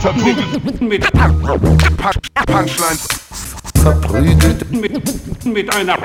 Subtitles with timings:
[0.00, 1.12] Verprügelt mit
[2.46, 3.08] Punchlines.
[3.82, 5.96] Verprügelt Mit, mit einer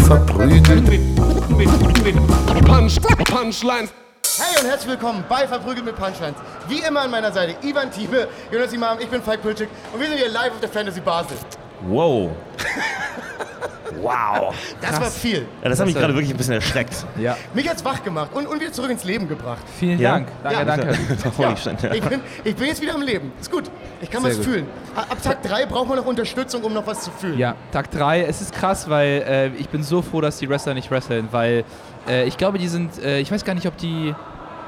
[0.00, 1.00] verprügelt mit,
[1.50, 2.16] mit, mit
[2.66, 3.92] Punch, Punchlines.
[4.36, 6.36] Hey und herzlich willkommen bei Verprügelt mit Punchlines.
[6.66, 10.08] Wie immer an meiner Seite Ivan Thieme, Jonas Imam, ich bin Falk Pülschik und wir
[10.08, 11.36] sind hier live auf der Fantasy Basel.
[11.86, 12.30] Wow.
[14.00, 14.54] wow.
[14.80, 15.46] Das war viel.
[15.62, 17.04] Ja, das hat mich gerade wirklich ein bisschen erschreckt.
[17.18, 19.62] Ja, Mich hat's wach gemacht und, und wieder zurück ins Leben gebracht.
[19.78, 20.12] vielen Ja?
[20.12, 20.28] Dank.
[20.42, 20.64] Danke, Ja.
[20.64, 20.98] danke.
[21.38, 21.54] Ja.
[21.94, 23.32] Ich bin, ich bin jetzt wieder am Leben.
[23.40, 23.64] Ist gut.
[24.00, 24.46] Ich kann Sehr was gut.
[24.46, 24.66] fühlen.
[24.94, 27.38] Ab Tag 3 braucht man noch Unterstützung, um noch was zu fühlen.
[27.38, 28.22] Ja, Tag 3.
[28.24, 31.64] Es ist krass, weil äh, ich bin so froh, dass die Wrestler nicht wresteln, weil
[32.08, 34.14] äh, ich glaube, die sind, äh, ich weiß gar nicht, ob die,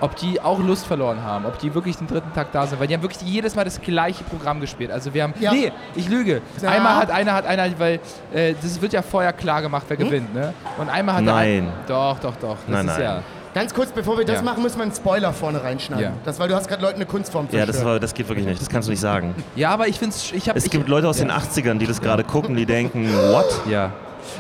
[0.01, 2.87] ob die auch Lust verloren haben, ob die wirklich den dritten Tag da sind, weil
[2.87, 4.91] die haben wirklich jedes Mal das gleiche Programm gespielt.
[4.91, 5.53] Also wir haben, Ja.
[5.53, 6.41] nee, ich lüge.
[6.63, 6.71] Ja.
[6.71, 8.01] Einmal hat einer, hat einer, weil
[8.33, 10.55] äh, das wird ja vorher klar gemacht, wer gewinnt, ne?
[10.79, 11.65] Und einmal hat der Nein.
[11.65, 12.57] ein, doch, doch, doch.
[12.67, 13.03] Das Nein, ist nein.
[13.03, 13.23] ja.
[13.53, 14.43] Ganz kurz, bevor wir das Ja.
[14.43, 16.05] machen, müssen wir einen Spoiler vorne reinschneiden.
[16.05, 16.13] Ja.
[16.25, 18.61] Das, weil du hast gerade Leuten eine Kunstform Ja, das, war, das geht wirklich nicht.
[18.61, 19.35] Das kannst du nicht sagen.
[19.57, 22.01] Ja, aber ich finde es, ich habe, Es gibt Leute aus den 80ern, die das
[22.01, 23.47] gerade gucken, die denken, what?
[23.69, 23.91] Ja.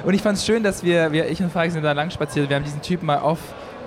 [0.04, 2.48] Und ich fand es schön, dass wir, wir, ich und Falk sind da lang spaziert,
[2.48, 3.40] wir haben diesen Typen mal off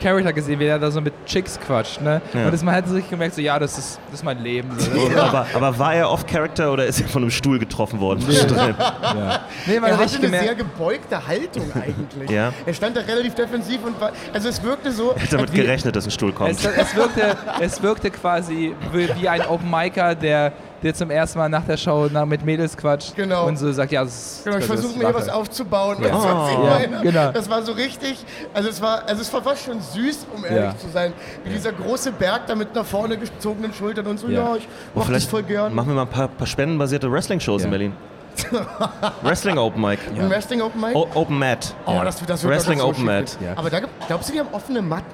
[0.03, 2.21] Character gesehen, wie er da so mit Chicks quatscht, ne?
[2.33, 2.45] Ja.
[2.45, 4.69] Und das, man hat sich gemerkt, so, ja, das ist, das ist mein Leben.
[4.77, 8.19] So, Aber, aber war er off-Character oder ist er von einem Stuhl getroffen worden?
[8.21, 8.75] zwischendrin?
[8.77, 9.41] ja.
[9.65, 12.29] Nee, man Er hat hatte eine sehr gebeugte Haltung eigentlich.
[12.29, 12.51] Ja.
[12.65, 15.95] Er stand da relativ defensiv und war, also es wirkte so, Ich hab damit gerechnet,
[15.95, 16.51] dass ein Stuhl kommt.
[16.51, 21.39] Es, es, wirkte, es wirkte quasi wie wie ein Open Micer, der, der zum ersten
[21.39, 23.47] Mal nach der Show nach, mit Mädels quatscht Genau.
[23.47, 25.97] und so sagt, ja, das ist Genau, ich das versuche mir hier was aufzubauen.
[26.03, 26.13] Ja.
[26.13, 26.63] Was ich Oh.
[26.65, 26.95] meine?
[26.97, 27.31] Ja, genau.
[27.31, 28.17] Das war so richtig,
[28.53, 30.77] also es war, also es war fast schon süß, um ehrlich Ja.
[30.77, 34.41] zu sein, wie dieser große Berg da mit nach vorne gezogenen Schultern und so, ja,
[34.49, 34.55] Ja.
[34.57, 35.73] ich Oh, mach das voll gern.
[35.73, 37.71] machen wir mal ein paar, paar spendenbasierte Wrestling-Shows in Ja.
[37.71, 37.93] Berlin.
[39.21, 39.99] Wrestling Open Mic.
[40.17, 40.95] Ein Wrestling Open Mic?
[40.95, 41.75] O Open Mat.
[41.85, 43.37] Oh, das, wird- das wird Wrestling das wird Open so Mat.
[43.41, 43.53] Ja.
[43.55, 45.05] Aber da, gibt- glaubst du, die haben offene Matten?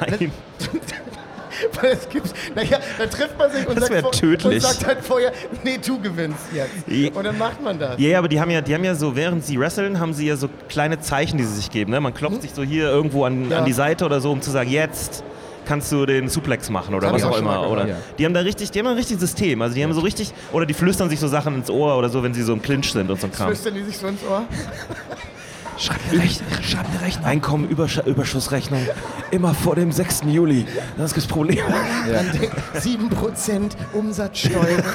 [0.00, 0.32] Nein.
[1.82, 4.54] Weil es gibt, naja, da trifft man sich und, Das sagt, tödlich.
[4.54, 5.32] und sagt halt vorher,
[5.62, 6.70] nee, du gewinnst jetzt.
[6.86, 7.98] Je- Und dann macht man das.
[7.98, 10.36] Ja, aber die haben ja, die haben ja so, während sie wresteln, haben sie ja
[10.36, 11.90] so kleine Zeichen, die sie sich geben.
[11.92, 12.00] Ne?
[12.00, 13.50] Man klopft sich so hier irgendwo an, Hm?
[13.50, 13.58] Ja.
[13.58, 15.22] an die Seite oder so, um zu sagen, jetzt
[15.66, 17.70] kannst du den Suplex machen oder hab was auch auch immer.
[17.70, 17.86] Oder.
[17.88, 17.96] Ja.
[18.18, 19.62] die haben da richtig, die haben ein richtiges System.
[19.62, 22.22] Also die haben so richtig, oder die flüstern sich so Sachen ins Ohr oder so,
[22.22, 23.46] wenn sie so im Clinch sind und so ein Kram.
[23.48, 24.44] Flüstern die sich so ins Ohr?
[25.76, 26.48] Schreib eine Rechnung.
[26.62, 27.26] Schreib eine Rechnung.
[27.26, 28.86] Einkommen, Übersch Überschussrechnung,
[29.30, 30.22] immer vor dem 6.
[30.26, 30.66] Juli.
[30.96, 31.64] Das ist das Problem.
[32.10, 34.82] Dann denkt 7% Umsatzsteuer.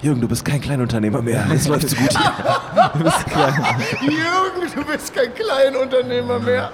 [0.00, 1.44] Jürgen, du bist kein Kleinunternehmer mehr.
[1.52, 2.32] Es läuft so gut hier.
[4.02, 6.70] Jürgen, du bist kein Kleinunternehmer mehr.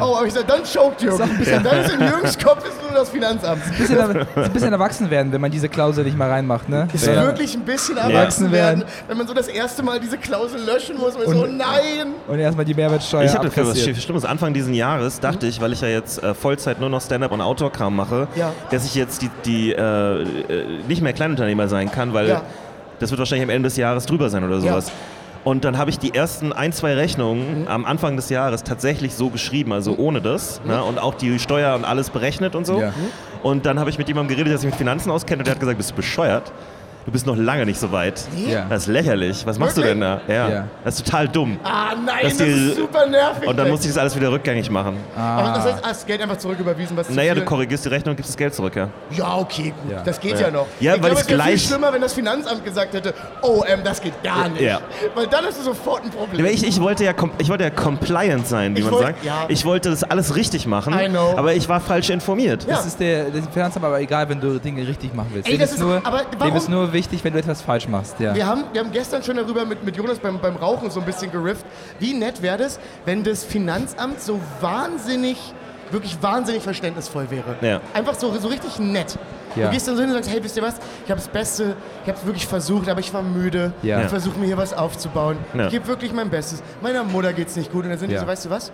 [0.00, 1.18] Oh, aber ich sag, dann choked Jürgen.
[1.18, 3.62] Dann ist in Jürgens Kopf ist nur das Finanzamt.
[3.78, 6.88] Bisschen, ist ein bisschen erwachsen werden, wenn man diese Klausel nicht mal reinmacht, ne?
[6.92, 7.22] Ist Ja.
[7.22, 11.14] wirklich ein bisschen erwachsen werden, wenn man so das erste Mal diese Klausel löschen muss.
[11.14, 12.14] Und so, Und- nein!
[12.26, 13.80] Und erstmal die Mehrwertsteuer Ich hatte für was.
[13.80, 14.24] Schlimmes.
[14.24, 17.40] Anfang dieses Jahres dachte ich, weil ich ja jetzt äh, Vollzeit nur noch Stand-up und
[17.40, 18.52] Outdoor-Kram mache, Ja.
[18.72, 20.26] dass ich jetzt die, die äh, äh,
[20.88, 22.39] nicht mehr Kleinunternehmer sein kann, weil Ja.
[23.00, 24.60] Das wird wahrscheinlich am Ende des Jahres drüber sein oder Ja.
[24.60, 24.92] sowas.
[25.42, 29.30] Und dann habe ich die ersten ein, zwei Rechnungen am Anfang des Jahres tatsächlich so
[29.30, 30.60] geschrieben, also ohne das.
[30.66, 30.84] Ne?
[30.84, 32.78] Und auch die Steuer und alles berechnet und so.
[32.78, 32.92] Ja.
[33.42, 35.60] Und dann habe ich mit jemandem geredet, der sich mit Finanzen auskennt und der hat
[35.60, 36.52] gesagt, bist du bescheuert?
[37.06, 38.22] Du bist noch lange nicht so weit.
[38.36, 38.66] Ja.
[38.68, 39.44] Das ist lächerlich.
[39.46, 40.20] Was machst du denn da?
[40.28, 40.48] Ja.
[40.48, 40.64] Ja.
[40.84, 41.58] Das ist total dumm.
[41.64, 43.48] Ah nein, Das das, ist super nervig.
[43.48, 44.96] Und dann musste ich das alles wieder rückgängig machen.
[45.16, 48.16] Aber das heißt, ah, das Geld einfach zurücküberwiesen, was Naja, du korrigierst die Rechnung und
[48.16, 48.88] gibst das Geld zurück, ja.
[49.12, 49.92] Ja, okay, gut.
[49.92, 50.02] Ja.
[50.02, 50.66] Das geht ja, noch.
[50.78, 53.14] Ja, ich weil glaube, es es wäre viel gleich- schlimmer, wenn das Finanzamt gesagt hätte,
[53.42, 54.60] oh, ähm, das geht gar nicht.
[54.60, 54.80] Ja.
[55.14, 56.44] Weil dann hast du sofort ein Problem.
[56.46, 59.24] Ich, ich, wollte ja ich wollte ja compliant sein, wie Ich man wollt- sagt.
[59.24, 59.46] ja.
[59.48, 61.34] Ich wollte das alles richtig machen, I know.
[61.36, 62.64] aber ich war falsch informiert.
[62.68, 62.76] Ja.
[62.76, 65.48] Das ist der, der Finanzamt aber egal, wenn du Dinge richtig machen willst.
[65.48, 68.20] Ey, dem, das ist nur, aber warum- ist wichtig, wenn du etwas falsch machst.
[68.20, 68.34] Ja.
[68.34, 71.06] Wir haben, wir haben gestern schon darüber mit, mit Jonas beim, beim Rauchen so ein
[71.06, 71.64] bisschen gerifft.
[71.98, 75.38] Wie nett wäre das, wenn das Finanzamt so wahnsinnig,
[75.90, 77.56] wirklich wahnsinnig verständnisvoll wäre.
[77.60, 77.80] Ja.
[77.94, 79.18] Einfach so, so richtig nett.
[79.56, 79.66] Ja.
[79.66, 80.76] Du gehst dann so hin und sagst, hey, wisst ihr was?
[81.04, 83.72] Ich habe das Beste, ich habe es wirklich versucht, aber ich war müde.
[83.82, 84.00] Ja.
[84.02, 85.38] Ich versuche mir hier was aufzubauen.
[85.54, 85.64] Ja.
[85.64, 86.62] Ich gebe wirklich mein Bestes.
[86.80, 87.84] Meiner Mutter geht's nicht gut.
[87.84, 88.72] Und dann sind die so, weißt du was?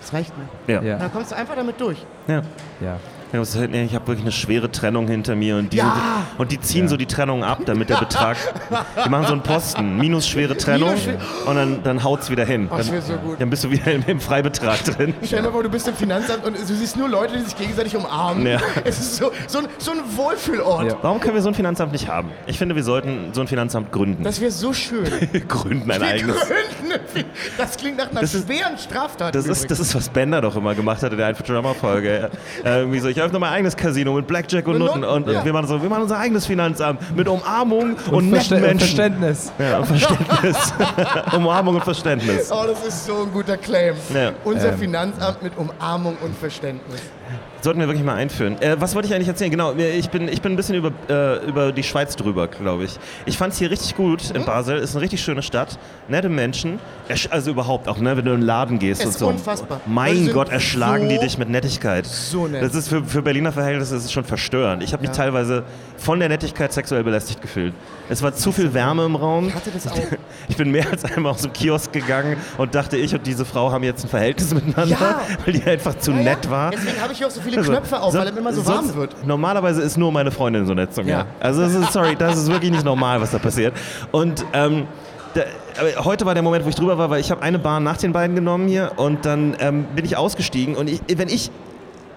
[0.00, 0.82] Das reicht mir.
[0.82, 0.98] Ja.
[0.98, 1.98] Dann kommst du einfach damit durch.
[2.26, 2.42] Ja.
[2.80, 2.98] ja.
[3.32, 6.24] Ja, ist Ich habe wirklich eine schwere Trennung hinter mir und die, Ja.
[6.38, 8.36] und die ziehen so die Trennung ab, damit der Betrag.
[9.04, 12.44] Die machen so einen Posten, minus schwere Trennung Minus schwer- und dann, dann haut's wieder
[12.44, 12.68] hin.
[12.70, 13.40] Dann, so gut.
[13.40, 15.14] dann bist du wieder im, im Freibetrag drin.
[15.22, 17.96] Stell dir vor, du bist im Finanzamt und du siehst nur Leute, die sich gegenseitig
[17.96, 18.46] umarmen.
[18.46, 18.58] Ja.
[18.84, 20.86] Es ist so, so, ein, so ein Wohlfühlort.
[20.86, 20.96] Ja.
[21.02, 22.30] Warum können wir so ein Finanzamt nicht haben?
[22.46, 24.22] Ich finde, wir sollten so ein Finanzamt gründen.
[24.24, 25.04] Das wäre so schön.
[25.48, 26.36] gründen ein Wir eigenes.
[26.36, 27.00] gründen
[27.56, 29.34] Das klingt nach einer Das ist- schweren Straftat.
[29.34, 32.30] Das ist, das ist, was Bender doch immer gemacht hat in der einen Futurama-Folge.
[32.64, 35.44] Äh, irgendwie so, ich öffne mein eigenes Casino mit Blackjack und Und Nutten und ja.
[35.44, 38.78] wir, machen so, wir machen unser eigenes Finanzamt mit Umarmung und, Verste- netten Menschen.
[38.78, 39.52] Verständnis.
[39.58, 40.72] Ja, und Verständnis.
[41.34, 42.50] Umarmung und Verständnis.
[42.52, 43.94] Oh, das ist so ein guter Claim.
[44.14, 44.32] Ja.
[44.44, 44.78] Unser Ähm.
[44.78, 47.00] Finanzamt mit Umarmung und Verständnis.
[47.60, 48.60] Sollten wir wirklich mal einführen.
[48.62, 49.50] Äh, was wollte ich eigentlich erzählen?
[49.50, 52.96] Genau, ich bin, ich bin ein bisschen über, äh, über die Schweiz drüber, glaube ich.
[53.26, 54.78] Ich fand es hier richtig gut in Basel.
[54.78, 55.76] Ist eine richtig schöne Stadt.
[56.06, 56.78] Nette Menschen.
[57.30, 59.26] Also überhaupt auch, ne, wenn du in den Laden gehst Es und ist so.
[59.28, 59.80] unfassbar.
[59.84, 62.06] Die Mein Gott, erschlagen die so- dich mit Nettigkeit.
[62.06, 62.62] so nett.
[62.62, 64.82] Das ist für, für Berliner Verhältnisse ist es schon verstörend.
[64.84, 65.16] Ich habe mich Ja.
[65.16, 65.64] teilweise
[65.98, 67.74] von der Nettigkeit sexuell belästigt gefühlt.
[68.08, 69.48] Es war zu viel Wärme im Raum.
[69.48, 69.96] Ich hatte das auch.
[70.50, 73.70] Ich bin mehr als einmal aus dem Kiosk gegangen und dachte, ich und diese Frau
[73.70, 75.20] haben jetzt ein Verhältnis miteinander, Ja.
[75.44, 76.70] weil die einfach zu Ja, nett war.
[76.70, 78.64] Deswegen habe ich hier auch so viele Also, Knöpfe auf, so- weil es immer so
[78.66, 79.26] warm wird.
[79.26, 81.10] Normalerweise ist nur meine Freundin so nett zu mir.
[81.10, 81.26] Ja.
[81.40, 83.74] Also ist, sorry, das ist wirklich nicht normal, was da passiert.
[84.10, 84.86] Und ähm,
[85.34, 85.42] da,
[86.04, 88.12] heute war der Moment, wo ich drüber war, weil ich habe eine Bahn nach den
[88.14, 91.50] beiden genommen hier und dann ähm, bin ich ausgestiegen und ich, wenn ich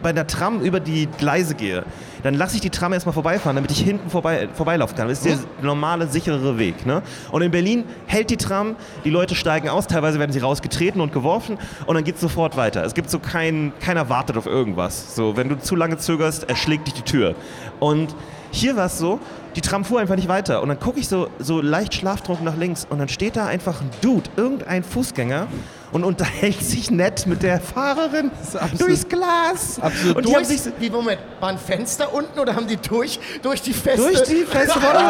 [0.02, 1.84] bei der Tram über die Gleise gehe,
[2.24, 5.08] dann lasse ich die Tram erstmal vorbeifahren, damit ich hinten vorbei, vorbeilaufen kann.
[5.08, 6.86] Das ist der normale, sichere Weg.
[6.86, 7.02] Ne?
[7.32, 11.12] Und in Berlin hält die Tram, die Leute steigen aus, teilweise werden sie rausgetreten und
[11.14, 12.84] geworfen und dann geht es sofort weiter.
[12.84, 15.16] Es gibt so kein, keiner wartet auf irgendwas.
[15.16, 17.36] So, wenn du zu lange zögerst, erschlägt dich die Tür.
[17.80, 18.16] Und
[18.52, 19.20] hier war es so,
[19.56, 20.62] die Tram fuhr einfach nicht weiter.
[20.62, 23.82] Und dann gucke ich so, so leicht schlaftrunken nach links und dann steht da einfach
[23.82, 25.48] ein Dude, irgendein Fußgänger
[25.92, 29.80] und unterhält sich nett mit der Fahrerin absolut- durchs Glas.
[29.82, 33.20] absolut und die haben Durch, sich wie, Moment, waren Fenster unten oder haben die durch,
[33.42, 34.02] durch die Feste?
[34.02, 35.04] durch die feste Rolle.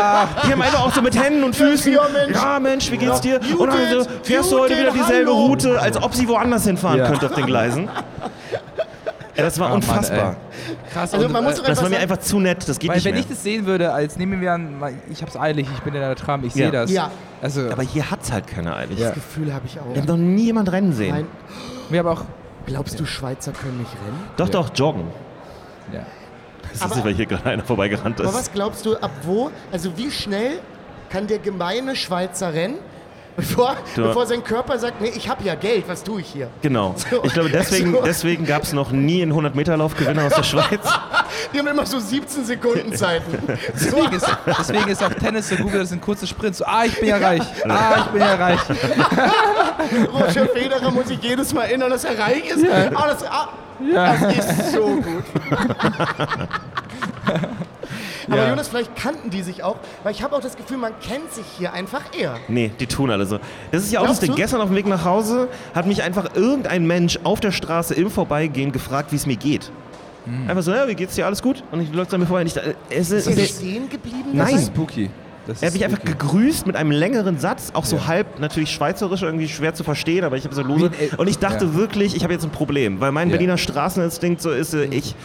[0.47, 1.93] Die haben einfach auch so mit Händen und Füßen.
[1.93, 2.35] Ja, Mensch.
[2.35, 3.39] Ja, Mensch, wie geht's dir?
[3.57, 5.45] Und dann so, fährst du heute wieder dieselbe hallo.
[5.45, 7.07] Route, als ob sie woanders hinfahren Ja.
[7.07, 7.89] könnte auf den Gleisen.
[9.35, 10.35] Ja, das war Mann, unfassbar.
[10.69, 10.75] ey.
[10.91, 11.13] Krass.
[11.13, 12.97] Also man muss äh, doch das einfach war mir einfach zu nett, das geht weil
[12.97, 13.21] nicht wenn mehr.
[13.21, 16.15] ich das sehen würde, als nehmen wir an, ich hab's eilig, ich bin in der
[16.15, 16.65] Tram, ich Ja.
[16.65, 16.91] sehe das.
[16.91, 17.11] Ja.
[17.41, 18.77] Also, Aber hier hat's halt keiner.
[18.91, 19.05] Ja.
[19.07, 19.93] das Gefühl habe ich auch.
[19.93, 21.15] Wir haben noch nie jemand rennen sehen.
[21.15, 21.27] Nein.
[21.89, 22.23] wir haben auch.
[22.65, 24.23] Glaubst du, Schweizer können nicht rennen?
[24.37, 24.51] Doch, Ja.
[24.51, 25.05] doch, joggen.
[25.91, 26.01] Ja.
[26.63, 28.27] Das ist Aber- nicht, weil hier gerade einer vorbeigerannt ist.
[28.27, 30.59] Aber was glaubst du, ab wo, also wie schnell
[31.09, 32.75] kann der gemeine Schweizer rennen,
[33.35, 36.47] bevor, Du- bevor sein Körper sagt, nee, ich habe ja Geld, was tue ich hier?
[36.61, 36.95] Genau.
[37.09, 37.23] So.
[37.23, 38.01] Ich glaube, deswegen, So.
[38.03, 40.79] deswegen gab es noch nie einen 100-Meter-Lauf-Gewinner aus der Schweiz.
[41.53, 43.37] Die haben immer so 17 Sekunden Zeiten.
[43.75, 44.27] So, Deswegen ist,
[44.59, 46.59] deswegen ist auch Tennis so gut, das sind kurze Sprints.
[46.59, 47.41] So, ah, ich bin ja reich.
[47.67, 48.59] Ah, ich bin ja reich.
[50.13, 52.65] Roger Federer muss sich jedes Mal erinnern, dass er reich ist.
[52.93, 53.49] Ah, das, ah,
[53.93, 54.15] Ja.
[54.17, 55.23] das ist so gut.
[58.31, 58.49] Aber Ja.
[58.49, 61.45] Jonas, vielleicht kannten die sich auch, weil ich habe auch das Gefühl, man kennt sich
[61.57, 62.37] hier einfach eher.
[62.47, 63.39] Nee, die tun alle so.
[63.71, 64.33] Das ist ja auch das Ding.
[64.35, 68.09] Gestern auf dem Weg nach Hause hat mich einfach irgendein Mensch auf der Straße im
[68.09, 69.71] Vorbeigehen gefragt, wie es mir geht.
[70.25, 70.49] Hm.
[70.49, 71.25] Einfach so, ja, wie geht's dir?
[71.25, 71.63] Alles gut?
[71.71, 72.41] Und ich läuft an mir vorbei.
[72.41, 74.29] Und ich, dachte, es ist, Ist er der, stehen geblieben?
[74.33, 74.51] Nein.
[74.53, 75.09] Das ist spooky.
[75.47, 76.13] Das er hat mich einfach spooky.
[76.13, 78.05] gegrüßt mit einem längeren Satz, auch so Ja.
[78.07, 80.91] halb natürlich schweizerisch, irgendwie schwer zu verstehen, aber ich habe so lose.
[80.99, 81.73] El- Und ich dachte ja.
[81.73, 83.31] wirklich, ich habe jetzt ein Problem, weil mein Ja.
[83.37, 85.15] Berliner Straßeninstinkt so ist, äh, ich,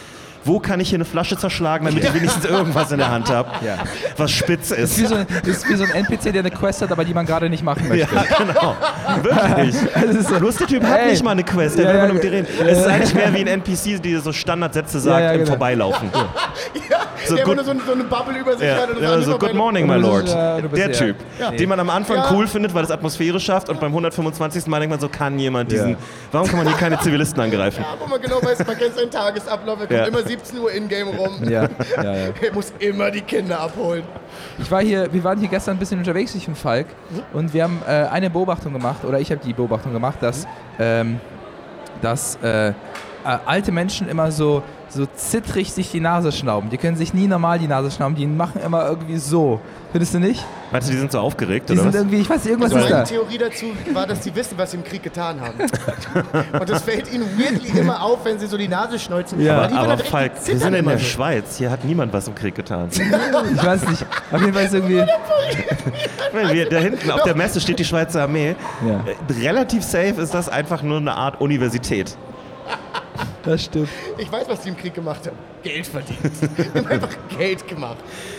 [0.47, 3.49] wo kann ich hier eine Flasche zerschlagen, damit ich wenigstens irgendwas in der Hand habe,
[3.65, 3.77] Ja.
[4.17, 4.99] was spitz Das ist, ist.
[5.01, 7.13] wie so ein, das ist wie so ein NPC, der eine Quest hat, aber die
[7.13, 8.07] man gerade nicht machen möchte.
[8.15, 8.75] Ja, genau.
[9.21, 9.75] Wirklich.
[10.39, 11.11] Bloß der Typ hat Ey.
[11.11, 12.47] nicht mal eine Quest, der Ja, will nur mit dir reden.
[12.65, 15.51] Es ist eigentlich mehr wie ein NPC, die so Standardsätze sagt Ja, ja, im genau.
[15.51, 16.09] Vorbeilaufen.
[16.89, 18.89] Ja, So der nur so, so eine Bubble über sich Ja, hat.
[18.89, 20.27] Und das ja, so, good morning, my lord.
[20.29, 21.51] Der ja- Typ, Ja.
[21.51, 22.29] den man am Anfang Ja.
[22.31, 24.67] cool findet, weil es Atmosphäre schafft und beim 125.
[24.67, 25.97] Mal denkt man so, kann jemand diesen, Ja.
[26.31, 27.81] warum kann man hier keine Zivilisten angreifen?
[27.83, 30.05] Ja, wo man genau weiß, man kennt seinen Tagesablauf, er kommt Ja.
[30.05, 31.37] immer 17 Uhr in-game rum.
[31.47, 32.27] Ja, ja, ja.
[32.41, 34.03] Er muss immer die Kinder abholen.
[34.57, 36.87] Ich war hier, wir waren hier gestern ein bisschen unterwegs, ich und Falk,
[37.33, 40.45] und wir haben äh, eine Beobachtung gemacht, oder ich habe die Beobachtung gemacht, dass,
[40.79, 41.19] ähm,
[42.01, 42.73] dass äh, äh,
[43.45, 46.69] alte Menschen immer so, so zittrig sich die Nase schnauben.
[46.69, 49.59] Die können sich nie normal die Nase schnauben, die machen immer irgendwie so.
[49.97, 50.45] Findest du nicht?
[50.71, 51.95] Meinst du, die sind so aufgeregt, Die oder sind was?
[52.01, 53.09] irgendwie, ich weiß nicht, irgendwas Also ist meine da.
[53.09, 55.55] Theorie dazu war, dass sie wissen, was sie im Krieg getan haben.
[56.59, 59.41] Und das fällt ihnen wirklich immer auf, wenn sie so die Nase schneuzen.
[59.41, 59.63] Ja.
[59.63, 61.03] Aber Aber Falk, wir sind in der so.
[61.05, 62.89] Schweiz, hier hat niemand was im Krieg getan.
[62.91, 62.99] Ich
[63.65, 64.05] weiß nicht.
[64.31, 65.03] Auf jeden Fall ist irgendwie.
[66.53, 68.55] Wir, da hinten auf der Messe steht die Schweizer Armee.
[68.85, 69.03] Ja.
[69.07, 72.15] Äh, Relativ safe ist das einfach nur eine Art Universität.
[73.47, 73.87] Das stimmt.
[74.17, 75.37] Ich weiß, was die im Krieg gemacht haben.
[75.63, 76.19] Geld verdient.
[76.57, 77.97] Die haben einfach Geld gemacht.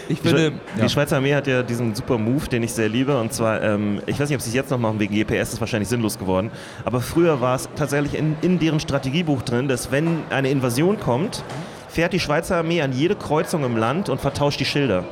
[0.09, 0.53] Ich Die, finde.
[0.81, 3.19] Die Schweizer Armee hat ja diesen super Move, den ich sehr liebe.
[3.19, 5.61] Und zwar, ähm, ich weiß nicht, ob sie es jetzt noch machen, wegen GPS ist
[5.61, 6.51] wahrscheinlich sinnlos geworden.
[6.85, 11.43] Aber früher war es tatsächlich in, in deren Strategiebuch drin, dass wenn eine Invasion kommt,
[11.89, 15.05] fährt die Schweizer Armee an jede Kreuzung im Land und vertauscht die Schilder.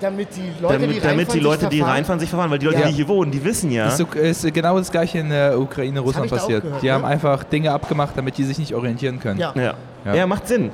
[0.00, 1.94] Damit die Leute, die damit, damit die reinfahren, Leute, sich die verfahren.
[1.96, 2.50] reinfahren, sich verfahren.
[2.50, 2.86] Weil die Leute, Ja.
[2.88, 3.84] die hier wohnen, die wissen ja.
[3.86, 6.62] Das ist, so, ist genau das gleiche in der Ukraine, Russland passiert.
[6.62, 6.92] gehört, die ne?
[6.92, 9.40] haben einfach Dinge abgemacht, damit die sich nicht orientieren können.
[9.40, 9.52] Ja.
[9.56, 9.74] Ja.
[10.04, 10.14] Ja.
[10.14, 10.26] Ja.
[10.26, 10.70] macht Sinn.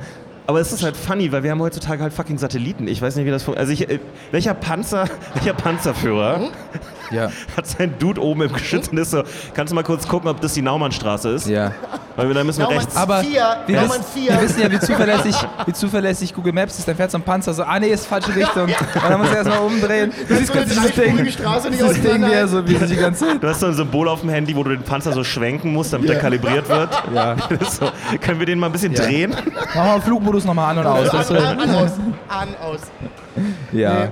[0.46, 2.86] Aber es ist halt funny, weil wir haben heutzutage halt fucking Satelliten.
[2.86, 3.70] Ich weiß nicht, wie das funktioniert.
[3.80, 3.98] Also ich, äh,
[4.30, 6.48] welcher Panzer, welcher Panzerführer Mhm.
[7.10, 7.30] Ja.
[7.56, 9.22] hat seinen Dude oben im Geschütz und ist so,
[9.54, 11.46] kannst du mal kurz gucken, ob das die Naumannstraße ist?
[11.48, 11.72] Ja.
[12.16, 12.96] Weil wir, da müssen wir Naumann rechts.
[12.96, 14.32] Aber 4, wir, Naumann wissen, 4.
[14.32, 16.86] wir wissen ja, wie zuverlässig, wie zuverlässig Google Maps ist.
[16.86, 18.64] Dann fährt so ein Panzer so, ah nee, ist falsche Richtung.
[18.64, 18.74] Und
[19.08, 20.12] dann muss er erstmal umdrehen.
[20.28, 22.96] Du siehst kurz dieses Ding, dreispurige Straße nicht dieses Ding hier, so wie sie die
[22.96, 23.42] ganze Zeit.
[23.42, 25.92] Du hast so ein Symbol auf dem Handy, wo du den Panzer so schwenken musst,
[25.92, 26.90] damit er kalibriert wird.
[27.14, 27.36] Ja.
[27.74, 29.04] So, können wir den mal ein bisschen Ja.
[29.04, 29.34] drehen?
[29.74, 31.26] Mach mal Flugmodus nochmal an und aus.
[31.26, 31.92] So, an, an, aus.
[32.28, 32.80] An, aus.
[33.72, 33.94] ja.
[33.94, 34.08] Nee.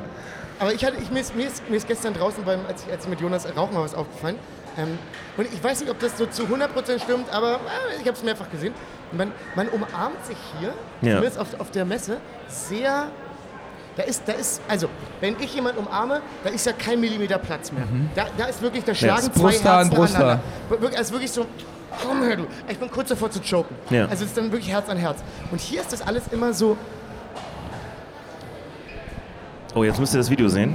[0.62, 2.92] Aber ich hatte, ich, mir, ist, mir, ist, mir ist gestern draußen, beim, als, ich,
[2.92, 4.36] als ich mit Jonas rauchen war, was aufgefallen.
[4.78, 4.96] Ähm,
[5.36, 8.22] und ich weiß nicht, ob das so zu 100% stimmt, aber äh, ich habe es
[8.22, 8.72] mehrfach gesehen.
[9.10, 10.68] Man, man umarmt sich hier,
[11.00, 11.16] Ja.
[11.16, 13.08] zumindest auf, auf der Messe, sehr.
[13.96, 14.88] Da ist, da ist, also,
[15.20, 17.82] wenn ich jemanden umarme, da ist ja kein Millimeter Platz mehr.
[18.14, 20.42] Da, da ist wirklich, da schlagen zwei Brust an Herzen Brust aneinander.
[20.68, 21.44] Wirklich, also wirklich so,
[22.02, 22.46] komm her du.
[22.68, 23.74] Ich bin kurz davor zu choken.
[23.90, 24.04] Ja.
[24.04, 25.18] Also es ist dann wirklich Herz an Herz.
[25.50, 26.78] Und hier ist das alles immer so,
[29.74, 30.74] Oh, jetzt müsst ihr das Video sehen.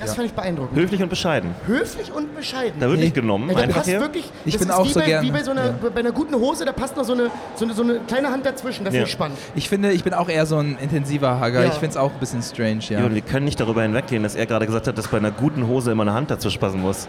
[0.00, 0.76] das fand ich beeindruckend.
[0.76, 1.54] Höflich und bescheiden.
[1.64, 2.80] Höflich und bescheiden.
[2.80, 3.04] Da wird Nee.
[3.04, 4.00] nicht genommen, Ja, da einfach passt hier.
[4.00, 5.74] wirklich, Ich bin ist auch wie so bei, gern- Wie bei, so einer, ja.
[5.94, 8.44] bei einer guten Hose, da passt noch so eine, so eine, so eine kleine Hand
[8.44, 9.02] dazwischen, das Ja.
[9.02, 9.38] ist nicht spannend.
[9.54, 11.60] Ich finde, ich bin auch eher so ein intensiver Hugger.
[11.60, 11.66] Ja.
[11.68, 12.98] Ich finde es auch ein bisschen strange, ja.
[13.00, 15.68] Ja, wir können nicht darüber hinweggehen, dass er gerade gesagt hat, dass bei einer guten
[15.68, 17.06] Hose immer eine Hand dazu passen muss.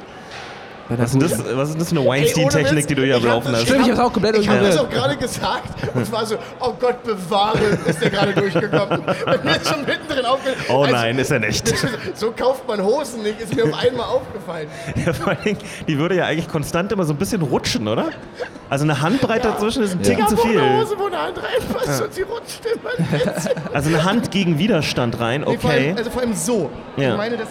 [0.89, 3.29] Was ist, denn das, was ist das für eine Weinstein-Technik, die du hier am hab
[3.29, 3.63] Laufen hast?
[3.63, 6.73] Stimmt, ich hab's auch komplett Ich habe das auch gerade gesagt und war so, oh
[6.77, 8.99] Gott, bewahre, ist der gerade durchgekommen.
[9.01, 10.65] Und mir ist schon mittendrin aufgefallen.
[10.69, 11.73] Oh also, nein, ist er nicht.
[12.15, 14.67] So kauft man Hosen nicht, ist mir auf einmal aufgefallen.
[15.05, 18.09] Ja, vor Dingen, die würde ja eigentlich konstant immer so ein bisschen rutschen, oder?
[18.69, 20.77] Also eine Handbreite dazwischen ist ein Ticken Ja, zu wo eine viel.
[20.79, 22.89] Hose, wo eine Hand reinpasst und sie rutscht immer.
[23.73, 25.93] Also eine Hand gegen Widerstand rein, Nee, vor allem, okay.
[25.97, 26.69] also vor allem so.
[26.97, 27.11] Ja.
[27.11, 27.47] Ich meine, das.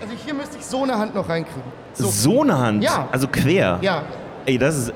[0.00, 1.81] Also hier müsste ich so eine Hand noch reinkriegen.
[1.94, 2.08] So.
[2.08, 3.08] So eine Hand, Ja.
[3.12, 3.78] also quer.
[3.82, 4.02] Ja.
[4.46, 4.92] Ey, das ist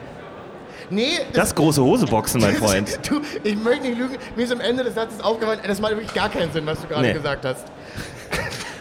[0.88, 3.00] Nee, das ist große Hoseboxen, mein Freund.
[3.08, 6.14] Du, ich möchte nicht lügen, mir ist am Ende des Satzes aufgefallen, das macht wirklich
[6.14, 7.12] gar keinen Sinn, was du gerade Nee.
[7.12, 7.64] gesagt hast.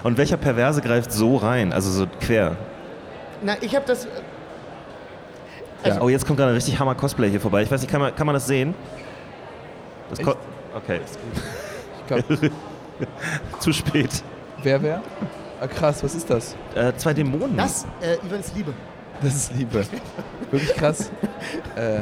[0.04, 2.56] Und welcher Perverse greift so rein, also so quer?
[3.42, 4.08] Na, ich habe das.
[5.84, 6.00] Ja.
[6.00, 7.64] Oh, jetzt kommt gerade ein richtig Hammer Cosplay hier vorbei.
[7.64, 8.76] Ich weiß nicht, kann man, kann man das sehen?
[10.12, 10.20] Das
[10.76, 11.00] okay,
[12.00, 12.24] Ich glaub,
[13.60, 14.10] zu spät.
[14.62, 15.02] wer, wer?
[15.62, 16.56] Ah, krass, was ist das?
[16.76, 17.56] Äh, zwei Dämonen.
[17.58, 18.74] Das, äh, Ivans Liebe.
[19.22, 19.86] Das ist Liebe.
[20.52, 21.10] Wirklich krass.
[21.76, 22.00] äh,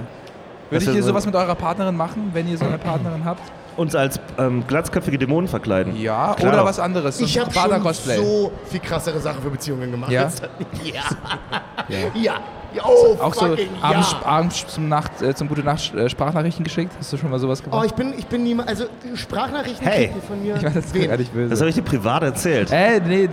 [0.69, 3.41] würdet ihr so- sowas mit eurer Partnerin machen, wenn ihr so eine Partnerin habt?
[3.75, 5.95] Uns als ähm, glatzköpfige Dämonen verkleiden.
[5.95, 6.53] Ja, Klar.
[6.53, 7.17] oder was anderes.
[7.17, 10.11] So Ich ein habe schon so viel krassere Sachen für Beziehungen gemacht.
[10.11, 10.29] Ja?
[10.83, 11.01] ja.
[11.89, 11.97] Ja.
[12.13, 12.33] ja.
[12.83, 13.45] Oh, Auch so
[13.81, 14.25] abends, ja.
[14.27, 16.91] abends zum, Nacht, äh, zum gute Nacht äh, Sprachnachrichten geschickt?
[16.97, 17.85] Hast du schon mal sowas Oh, gemacht?
[17.85, 18.69] ich bin, ich bin niemand.
[18.69, 20.05] Also, Sprachnachrichten Hey.
[20.07, 20.55] kriegt ihr von mir.
[20.55, 21.49] ich meine, das ist gar nicht böse.
[21.49, 22.71] Das habe ich dir privat erzählt.
[22.71, 23.29] äh, nee,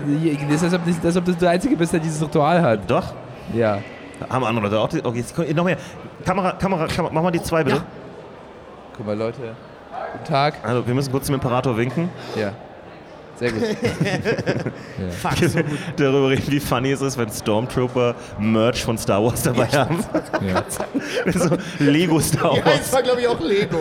[0.48, 2.90] das ist, als ob, das- als ob du der Einzige bist, der dieses Ritual hat.
[2.90, 3.14] Doch.
[3.54, 3.78] Ja.
[4.28, 4.88] Haben andere Leute auch.
[4.88, 5.76] Die, okay, jetzt kommt- noch mehr.
[6.24, 7.76] Kamera, Kamera, Kamera, mach mal die zwei bitte.
[7.78, 7.82] Ja.
[8.96, 9.38] Guck mal, Leute.
[10.12, 10.54] Guten Tag.
[10.62, 12.10] Also, wir müssen kurz zum Imperator winken.
[12.36, 12.52] Ja.
[13.40, 13.62] Sehr gut.
[15.22, 15.78] Fuck, so gut.
[15.96, 20.04] Darüber reden, wie funny es ist, wenn Stormtrooper Merch von Star Wars dabei haben.
[20.46, 20.62] ja.
[21.32, 22.80] so Lego Star Ja, Wars.
[22.82, 23.78] es war, glaube ich, auch Lego.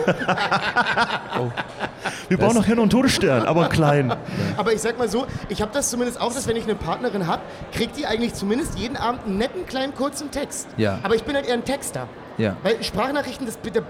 [2.28, 4.16] Wir bauen noch hin und Todesstern, aber klein.
[4.56, 7.26] Aber ich sag mal so, ich habe das zumindest auch, dass wenn ich eine Partnerin
[7.26, 10.68] habe, kriegt die eigentlich zumindest jeden Abend einen netten, kleinen, kurzen Text.
[10.78, 10.98] Ja.
[11.02, 12.08] Aber ich bin halt eher ein Texter.
[12.38, 12.56] Ja.
[12.62, 13.80] Weil Sprachnachrichten, das, da,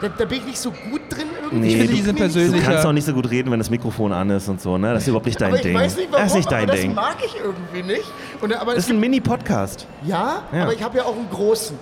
[0.00, 1.56] da, da bin ich nicht so gut drin irgendwie.
[1.58, 3.12] Nee, Ich du- finde, die sind mir nicht Du persönlich- So, kannst auch nicht so
[3.14, 4.92] gut reden, wenn das Mikrofon an ist und so, ne?
[4.94, 5.74] Das ist überhaupt nicht dein aber ich Ding.
[5.74, 6.94] weiß nicht warum, das ist nicht dein aber das Ding.
[6.94, 8.04] mag ich irgendwie nicht.
[8.40, 9.86] Und, aber Das ist ein Mini-Podcast.
[10.04, 10.62] ja, Ja.
[10.64, 11.76] aber ich habe ja auch einen großen.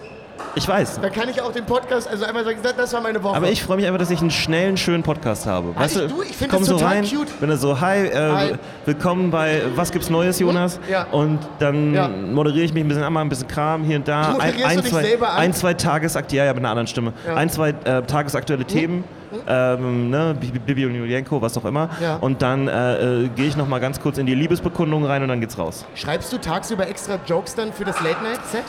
[0.55, 1.01] Ich weiß.
[1.01, 3.37] Da kann ich auch den Podcast, also einmal sagen, das, war meine Woche.
[3.37, 5.75] Aber ich freue mich einfach, dass ich einen schnellen, schönen Podcast habe.
[5.75, 7.41] Weißt ich- du, ich find komm das so total rein, cute.
[7.41, 8.53] Bin er so, hi, äh, Hi.
[8.85, 10.79] willkommen bei Was gibt's Neues, Jonas?
[10.91, 11.05] Ja.
[11.11, 12.09] Und dann Ja.
[12.09, 14.33] moderiere ich mich ein bisschen an, mal ein bisschen Kram hier und da.
[14.33, 15.39] Moderierst ein, du dich zwei, selber an?
[15.39, 17.13] ein, zwei Tagesakt, ja, ja, mit einer anderen Stimme.
[17.27, 17.35] Ja.
[17.35, 19.05] Ein, zwei äh, tagesaktuelle Themen.
[19.49, 21.89] Ähm, ne, Bibi und Julienko, was auch immer.
[22.03, 22.17] Ja.
[22.17, 25.29] Und dann äh, äh, gehe ich noch mal ganz kurz in die Liebesbekundung rein und
[25.29, 25.87] dann geht's raus.
[25.95, 28.63] Schreibst du tagsüber extra Jokes dann für das Late-Night-Set?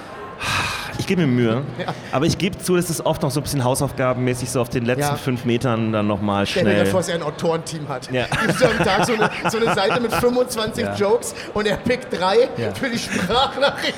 [0.99, 1.85] Ich gebe mir Mühe, Ja.
[2.11, 4.85] aber ich gebe zu, dass es oft noch so ein bisschen hausaufgabenmäßig so auf den
[4.85, 5.15] letzten Ja.
[5.15, 6.85] fünf Metern dann noch mal Stell dir schnell.
[6.85, 8.11] vor, dass er ein Autorenteam hat.
[8.11, 8.25] Ja.
[8.45, 10.93] Gibst du am Tag so eine, so eine Seite mit 25 Ja.
[10.95, 12.47] Jokes und er pickt drei
[12.79, 13.95] für die Sprachnachricht.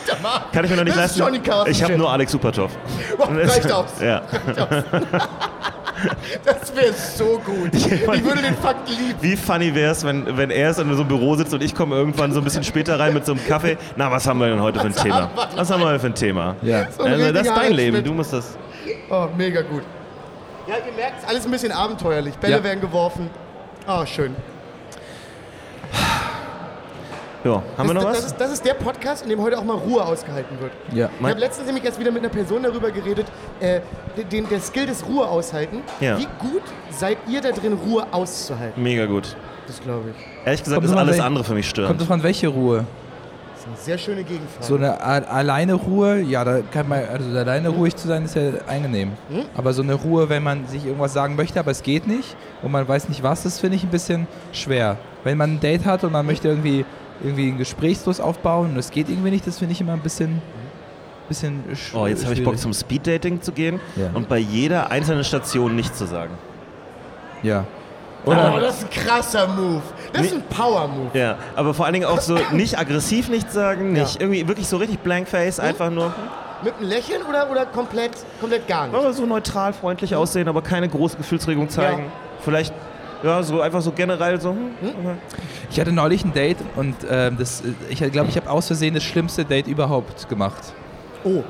[0.53, 1.69] Kann ich mir noch nicht das ist leisten.
[1.69, 2.71] Ich habe nur Alex Supertoff.
[3.17, 3.89] Boah, reicht aus.
[4.01, 4.21] Ja.
[6.43, 7.73] Das wäre so gut.
[7.73, 9.15] Ich würde den Fakt lieben.
[9.21, 11.95] Wie funny wäre es, wenn, wenn er in so einem Büro sitzt und ich komme
[11.95, 13.77] irgendwann so ein bisschen später rein mit so einem Kaffee.
[13.95, 15.29] Na, was haben wir denn heute für ein Thema?
[15.55, 16.55] Was haben wir denn für ein Thema?
[16.61, 16.87] Ja.
[16.91, 18.03] So ein Also, das ist dein Leben.
[18.03, 18.57] Du musst das.
[19.09, 19.83] Oh, mega gut.
[20.67, 22.35] Ja, ihr merkt, es ist alles ein bisschen abenteuerlich.
[22.35, 22.63] Bälle Ja.
[22.63, 23.29] werden geworfen.
[23.87, 24.35] Oh, schön.
[27.45, 28.17] Ja, haben das, wir noch das, was?
[28.23, 30.71] Das ist, das ist der Podcast, in dem heute auch mal Ruhe ausgehalten wird.
[30.93, 31.09] Ja.
[31.19, 33.27] Ich habe letztens nämlich erst wieder mit einer Person darüber geredet,
[33.59, 33.79] äh,
[34.31, 35.81] den, der Skill des Ruhe aushalten.
[36.01, 36.17] Ja.
[36.17, 38.81] Wie gut seid ihr da drin, Ruhe auszuhalten?
[38.81, 39.35] Mega gut.
[39.67, 40.45] Das glaube ich.
[40.45, 42.01] Ehrlich gesagt Kommt ist alles andere für mich Kommt störend.
[42.01, 42.85] das von welche Ruhe?
[43.53, 44.63] Das ist eine sehr schöne Gegenfrage.
[44.65, 48.35] So eine a- alleine Ruhe, ja, da kann man, also alleine ruhig zu sein, ist
[48.35, 49.13] ja angenehm.
[49.29, 49.45] Hm?
[49.55, 52.71] Aber so eine Ruhe, wenn man sich irgendwas sagen möchte, aber es geht nicht und
[52.71, 54.97] man weiß nicht was, das finde ich ein bisschen schwer.
[55.23, 56.85] Wenn man ein Date hat und man möchte irgendwie,
[57.23, 60.41] irgendwie einen Gesprächsfluss aufbauen und es geht irgendwie nicht, das finde ich immer ein bisschen,
[61.29, 64.09] bisschen sch Oh, jetzt habe ich Bock zum Speeddating zu gehen Ja.
[64.13, 66.33] und bei jeder einzelnen Station nichts zu sagen.
[67.43, 67.65] Ja.
[68.25, 69.81] oh, das ist ein krasser Move.
[70.13, 71.17] Das ist ein Power-Move.
[71.17, 74.21] Ja, aber vor allen Dingen auch so nicht aggressiv nichts sagen, nicht Ja.
[74.21, 76.13] irgendwie wirklich so richtig blank face, einfach nur
[76.63, 78.95] Mit einem Lächeln oder, oder komplett, komplett gar nicht?
[78.95, 82.03] aber so neutral, freundlich aussehen, aber keine große Gefühlsregung zeigen.
[82.05, 82.11] Ja.
[82.41, 82.73] Vielleicht
[83.25, 84.51] ja, so einfach so generell so.
[84.51, 84.69] Hm,
[85.71, 89.03] Ich hatte neulich ein Date und ähm, das, ich glaube, ich habe aus Versehen das
[89.03, 90.61] schlimmste Date überhaupt gemacht.
[91.27, 91.41] Oh,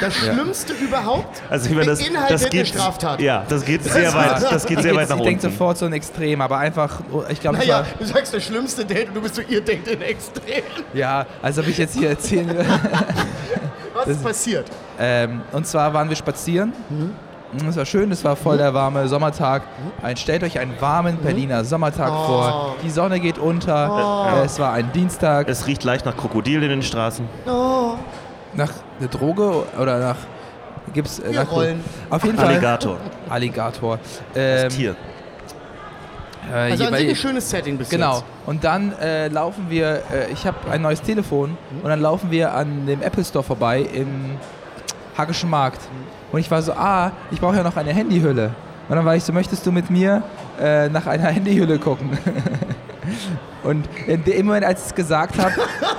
[0.00, 3.20] das Schlimmste überhaupt Also ich meine, das, beinhaltet das geht eine Straftat.
[3.20, 5.58] Ja, das geht sehr weit, das geht sehr weit nach ich denke unten.
[5.58, 9.08] sofort so ein Extrem, aber einfach, oh, ich glaube, Naja, du sagst das schlimmste Date
[9.08, 10.62] und du bist so, ihr denkt in Extrem.
[10.92, 12.64] ja, als ob ich jetzt hier erzählen will.
[13.92, 14.66] Was ist passiert?
[15.00, 16.72] ähm, und zwar waren wir spazieren.
[17.68, 19.62] Es war schön, es war voll der warme Sommertag.
[20.02, 22.26] Ein, stellt euch einen warmen Berliner Sommertag Oh.
[22.26, 22.76] vor.
[22.82, 24.40] Die Sonne geht unter.
[24.40, 25.48] Äh, es war ein Dienstag.
[25.48, 27.26] Es riecht leicht nach Krokodil in den Straßen.
[27.46, 27.94] Oh,
[28.54, 28.70] nach
[29.00, 30.16] der Droge oder nach.
[30.92, 31.82] Gibt's äh, nach, rollen.
[32.10, 32.48] Auf jeden Fall.
[32.48, 32.96] Alligator.
[33.30, 33.98] Alligator.
[34.34, 34.96] Das Ähm, Tier.
[36.52, 38.14] äh, also an sich ein schönes Setting bis Genau.
[38.16, 38.24] jetzt.
[38.46, 42.52] Und dann äh, laufen wir, äh, ich habe ein neues Telefon und dann laufen wir
[42.52, 44.36] an dem Apple Store vorbei im
[45.16, 45.80] Hackischen Markt.
[46.34, 48.50] Und ich war so, ah, ich brauche ja noch eine Handyhülle.
[48.88, 50.24] Und dann war ich so, möchtest du mit mir
[50.60, 52.18] äh, nach einer Handyhülle gucken?
[53.62, 55.54] Und in dem Moment, als ich es gesagt habe,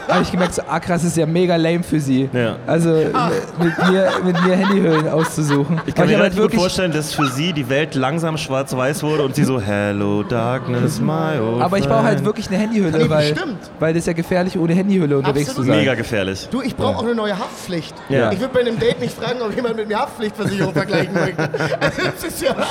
[0.07, 2.29] habe ich gemerkt, so, ah krass, das ist ja mega lame für sie.
[2.31, 2.57] Ja.
[2.67, 5.81] Also mit mir, mit mir Handyhüllen auszusuchen.
[5.87, 9.23] Ich kann Aber mir relativ gut vorstellen, dass für sie die Welt langsam schwarz-weiß wurde
[9.23, 12.99] und sie so Hello Darkness, my old aber ich brauche halt friend." wirklich eine Handyhülle,
[12.99, 13.57] Nee, weil, bestimmt.
[13.79, 15.65] weil das ist ja gefährlich, ohne Handyhülle unterwegs Absolut.
[15.65, 15.79] zu sein.
[15.79, 16.47] Mega gefährlich.
[16.51, 17.95] Du, ich brauche auch eine neue Haftpflicht.
[18.09, 18.31] Ja.
[18.31, 21.41] Ich würde bei einem Date nicht fragen, ob jemand mit mir Haftpflichtversicherung vergleichen möchte.
[21.79, 22.51] Also das ist ja...
[22.51, 22.61] Und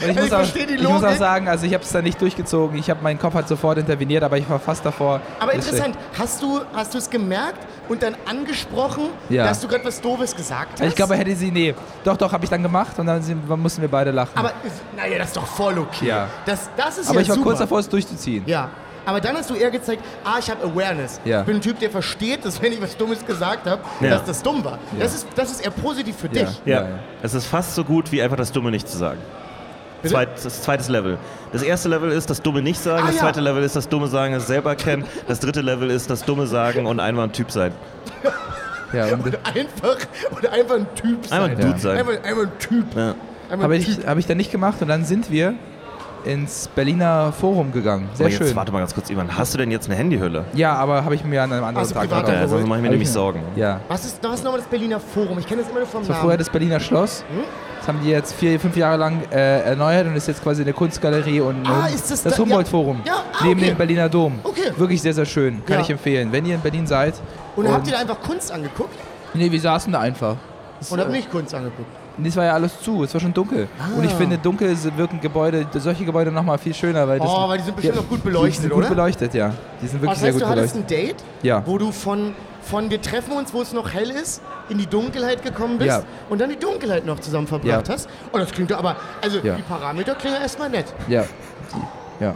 [0.00, 2.00] ich, Ich muss auch, verstehe die ich muss auch sagen, also ich habe es da
[2.00, 2.78] nicht durchgezogen.
[2.78, 5.20] Ich habe mein Kopf hat sofort interveniert, aber ich war fast davor.
[5.40, 9.44] Aber interessant, hast du hast du es gemerkt und dann angesprochen, Ja.
[9.46, 10.88] dass du gerade was Doofes gesagt hast?
[10.88, 13.22] Ich glaube, hätte sie, nee, doch, doch, habe ich dann gemacht und dann
[13.56, 14.32] mussten wir beide lachen.
[14.36, 14.52] Aber,
[14.96, 16.06] naja, das ist doch voll okay.
[16.08, 16.28] Ja.
[16.44, 17.46] Das, das ist Aber ja ich war super.
[17.50, 18.42] kurz davor, es durchzuziehen.
[18.46, 18.68] Ja.
[19.04, 21.20] Aber dann hast du eher gezeigt, ah, ich habe Awareness.
[21.24, 21.40] Ja.
[21.40, 24.10] Ich bin ein Typ, der versteht, dass wenn ich was Dummes gesagt habe, Ja.
[24.10, 24.78] dass das dumm war.
[24.98, 26.32] Das, ist, das ist eher positiv für Ja.
[26.44, 26.62] dich.
[26.64, 26.82] Ja.
[26.82, 26.94] Ja, ja.
[27.22, 29.18] Es ist fast so gut wie einfach das Dumme nicht zu sagen.
[30.10, 31.18] Zweit, das zweite Level.
[31.52, 33.20] Das erste Level ist das Dumme nicht sagen, Ah, das ja.
[33.22, 36.46] zweite Level ist das Dumme sagen, es selber kennen, das dritte Level ist das Dumme
[36.46, 37.72] sagen und einfach ein Typ sein.
[38.92, 39.96] Ja, und, Und einfach,
[40.30, 41.42] und einfach ein Typ sein.
[41.42, 41.96] Einfach ein Dude sein.
[41.98, 42.84] Einfach, einfach ein Typ.
[42.94, 43.14] Ja.
[43.50, 45.54] Habe ich, hab ich dann nicht gemacht und dann sind wir
[46.24, 48.08] ins Berliner Forum gegangen.
[48.14, 48.56] Sehr Aber jetzt schön.
[48.56, 50.44] warte mal ganz kurz, Ivan, hast du denn jetzt eine Handyhülle?
[50.54, 52.28] Ja, aber habe ich mir an einem anderen du Tag gekauft.
[52.28, 53.40] Ja, sonst mache ich mir nämlich ich- Sorgen.
[53.56, 53.80] Ja.
[53.88, 55.38] Was ist, was ist nochmal das Berliner Forum?
[55.38, 56.22] Ich kenne das immer nur vom Das war Namen.
[56.22, 57.24] vorher das Berliner Schloss.
[57.30, 57.42] Hm?
[57.78, 60.72] Das haben die jetzt vier, fünf Jahre lang äh, erneuert und ist jetzt quasi eine
[60.72, 63.00] Kunstgalerie und Ah, ist das das da- Humboldt-Forum.
[63.04, 63.12] ja.
[63.14, 63.70] Ja, ah, neben okay.
[63.70, 64.38] dem Berliner Dom.
[64.44, 64.70] Okay.
[64.76, 65.64] Wirklich sehr, sehr schön.
[65.66, 65.82] Kann Ja.
[65.82, 66.30] ich empfehlen.
[66.30, 67.14] Wenn ihr in Berlin seid.
[67.56, 68.94] und habt ihr da einfach Kunst angeguckt?
[69.34, 70.36] Nee, wir saßen da einfach.
[70.90, 71.88] Und habt nicht Kunst angeguckt?
[72.24, 73.68] Es war ja alles zu, es war schon dunkel.
[73.96, 74.16] Und ich Ah.
[74.16, 77.76] finde, dunkel wirken Gebäude, solche Gebäude nochmal viel schöner, weil das Oh, weil die sind
[77.76, 78.86] bestimmt auch gut beleuchtet, die sind oder?
[78.88, 79.52] gut beleuchtet, ja.
[79.80, 80.98] Die sind wirklich Das sehr heißt, gut du hattest beleuchtet.
[80.98, 81.62] ein Date, Ja.
[81.64, 85.42] wo du von, von wir treffen uns, wo es noch hell ist, in die Dunkelheit
[85.42, 86.02] gekommen bist Ja.
[86.28, 87.94] und dann die Dunkelheit noch zusammen verbracht Ja.
[87.94, 88.08] hast.
[88.30, 89.54] Und das klingt doch aber, also Ja.
[89.56, 90.86] die Parameter klingen erstmal nett.
[91.08, 91.24] Ja.
[92.20, 92.34] Ja.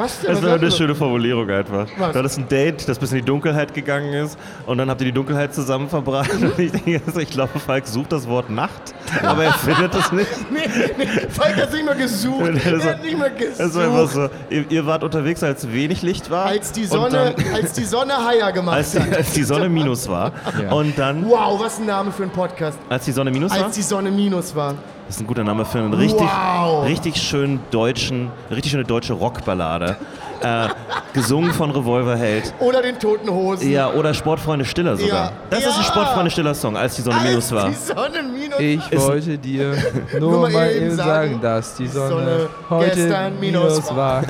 [0.00, 0.30] Was denn?
[0.32, 1.86] Das wäre eine schöne Formulierung einfach.
[1.98, 2.12] Was?
[2.12, 5.06] Du hattest ein Date, das bis in die Dunkelheit gegangen ist und dann habt ihr
[5.06, 6.32] die Dunkelheit zusammen verbracht.
[6.32, 10.30] Und ich denke, ich glaube, Falk sucht das Wort Nacht, aber er findet es nicht.
[10.50, 10.60] Nee,
[10.98, 12.50] nee, Falk hat nicht mal gesucht.
[12.64, 13.60] Er hat nicht mal gesucht.
[13.60, 16.46] Es war einfach so, ihr, ihr wart unterwegs, als wenig Licht war.
[16.46, 19.16] als die Sonne, Dann, als die Sonne Haier gemacht als, die, hat.
[19.16, 20.32] als die Sonne minus war.
[20.60, 20.72] Ja.
[20.72, 22.78] Und dann, Wow, was ein Name für einen Podcast.
[22.88, 24.74] als die Sonne minus war, Als die Sonne minus war.
[25.10, 26.86] Das ist ein guter Name für einen richtig, Wow.
[26.86, 29.96] richtig schönen deutschen, richtig schöne deutsche Rockballade.
[30.42, 30.68] äh,
[31.12, 32.54] gesungen von Revolverheld.
[32.60, 33.70] Oder den Toten Hosen.
[33.70, 35.26] Ja, oder Sportfreunde Stiller sogar.
[35.26, 35.32] Ja.
[35.50, 35.82] Das ist ein Ja.
[35.82, 37.68] Sportfreunde Stiller Song, als die Sonne als minus war.
[37.68, 39.74] die Sonne minus Ich wollte dir
[40.18, 44.22] nur mal eben sagen, dass die Sonne, Sonne heute gestern minus war.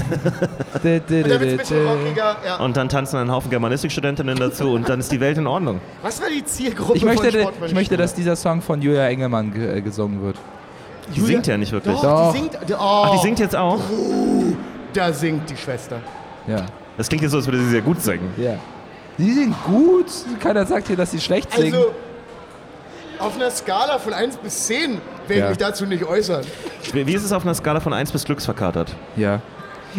[0.83, 2.17] Dä, Und.
[2.17, 2.57] Ja.
[2.57, 5.81] Und dann tanzen ein Haufen Germanistikstudentinnen dazu und dann ist die Welt in Ordnung.
[6.03, 9.07] Was war die Zielgruppe Ich möchte, von Sportfreunde ich möchte, dass dieser Song von Julia
[9.07, 10.37] Engelmann ge äh, gesungen wird.
[11.15, 11.95] Die singt ja nicht wirklich.
[11.95, 12.33] Doch, Doch.
[12.33, 12.59] die singt.
[12.73, 13.81] Oh, Ach, die singt jetzt auch?
[14.93, 16.01] Da singt die Schwester.
[16.47, 16.67] Ja.
[16.97, 18.33] Das klingt jetzt so, als würde sie sehr gut singen.
[18.37, 18.55] Ja.
[19.19, 20.07] Die sind gut.
[20.41, 21.75] Keiner sagt hier, dass sie schlecht singen.
[21.75, 21.93] Also,
[23.19, 25.45] auf einer Skala von 1 bis 10 werde Ja.
[25.45, 26.43] ich mich dazu nicht äußern.
[26.93, 28.95] Wie ist es auf einer Skala von 1 bis glücksverkatert?
[29.17, 29.41] ja.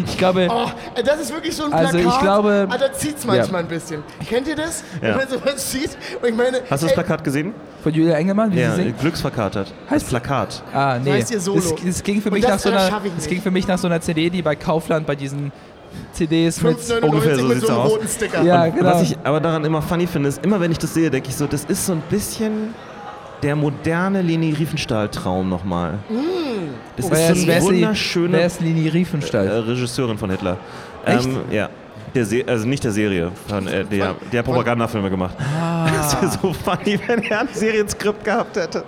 [0.06, 0.66] Ich glaube, Oh,
[1.04, 1.94] das ist wirklich so ein Plakat.
[1.94, 4.02] Also ich glaube- ah, da zieht es manchmal ein bisschen.
[4.28, 4.82] Kennt ihr das?
[5.00, 5.08] Ja.
[5.10, 6.60] Wenn man sowas sieht und ich meine...
[6.70, 7.54] Hast du das Plakat gesehen?
[7.82, 9.00] von Julia Engelmann, wie Ja, sie singt.
[9.00, 9.72] glücksverkatert.
[9.90, 10.62] Heißt- das Plakat.
[10.72, 11.10] Ah, nee.
[11.12, 11.58] heißt ihr Solo.
[11.58, 13.28] Es, es ging für mich das, nach so einer, nicht.
[13.28, 15.50] ging für mich nach so einer CD, die bei Kaufland bei diesen
[16.12, 17.90] CDs mit 5,99 Ungefähr so mit so einem aus.
[17.90, 18.42] roten Sticker.
[18.42, 18.90] Ja, Und genau.
[18.94, 21.36] Was ich aber daran immer funny finde, ist, immer wenn ich das sehe, denke ich
[21.36, 22.72] so, das ist so ein bisschen
[23.42, 25.98] der moderne Leni Riefenstahl-Traum nochmal.
[26.96, 29.48] Das Wer ist so ist die- wunderschöne ist Lini äh, Riefenstahl?
[29.48, 30.56] Regisseurin von Hitler.
[31.06, 31.24] Echt?
[31.26, 31.68] Ähm, ja.
[32.14, 35.34] Der Se also nicht der Serie, von, äh, der, der hat Propagandafilme gemacht.
[35.40, 35.88] Ah.
[35.96, 38.84] Das wäre so funny, wenn er ein Serienskript gehabt hätte.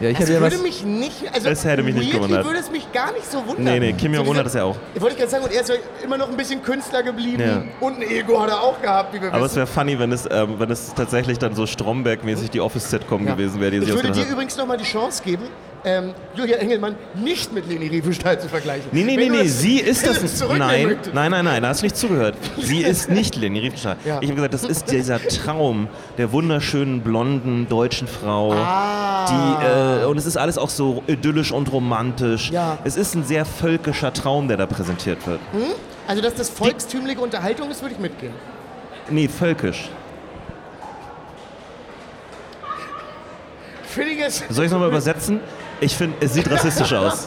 [0.00, 0.62] Ja, ich Das ja würde was.
[0.62, 2.44] mich nicht, also Es hätte mich nicht gewundert.
[2.44, 3.64] würde es mich gar nicht so wundern.
[3.64, 4.76] Nee, nee, Kim Jong-un hat das ja auch.
[4.94, 7.62] Ich wollte gerade sagen, und er ist ja immer noch ein bisschen Künstler geblieben Ja.
[7.80, 9.56] und ein Ego hat er auch gehabt, wie wir Aber es wissen.
[9.58, 13.34] wäre funny, wenn es, ähm, wenn es tatsächlich dann so Stromberg-mäßig die Office-Sitcom Ja.
[13.34, 14.30] gewesen wäre, die ich sich würde dir hat.
[14.30, 15.44] übrigens nochmal die Chance geben,
[15.84, 18.88] ähm, Julia Engelmann nicht mit Leni Riefenstahl zu vergleichen.
[18.92, 20.20] Nee, nee, Wenn nee, nee, sie ist das.
[20.48, 22.36] Nein, nein, nein, nein, da hast du nicht zugehört.
[22.58, 23.96] Sie ist nicht Leni Riefenstahl.
[24.04, 24.18] Ja.
[24.20, 28.52] Ich habe gesagt, das ist dieser Traum der wunderschönen, blonden deutschen Frau.
[28.54, 30.00] Ah.
[30.00, 32.50] Die, äh, und es ist alles auch so idyllisch und romantisch.
[32.50, 32.78] Ja.
[32.84, 35.40] Es ist ein sehr völkischer Traum, der da präsentiert wird.
[36.06, 38.32] Also, dass das volkstümliche Unterhaltung ist, würde ich mitgehen.
[39.10, 39.90] Nee, völkisch.
[43.94, 45.40] Soll ich es nochmal übersetzen?
[45.80, 47.26] Ich finde, es sieht rassistisch aus.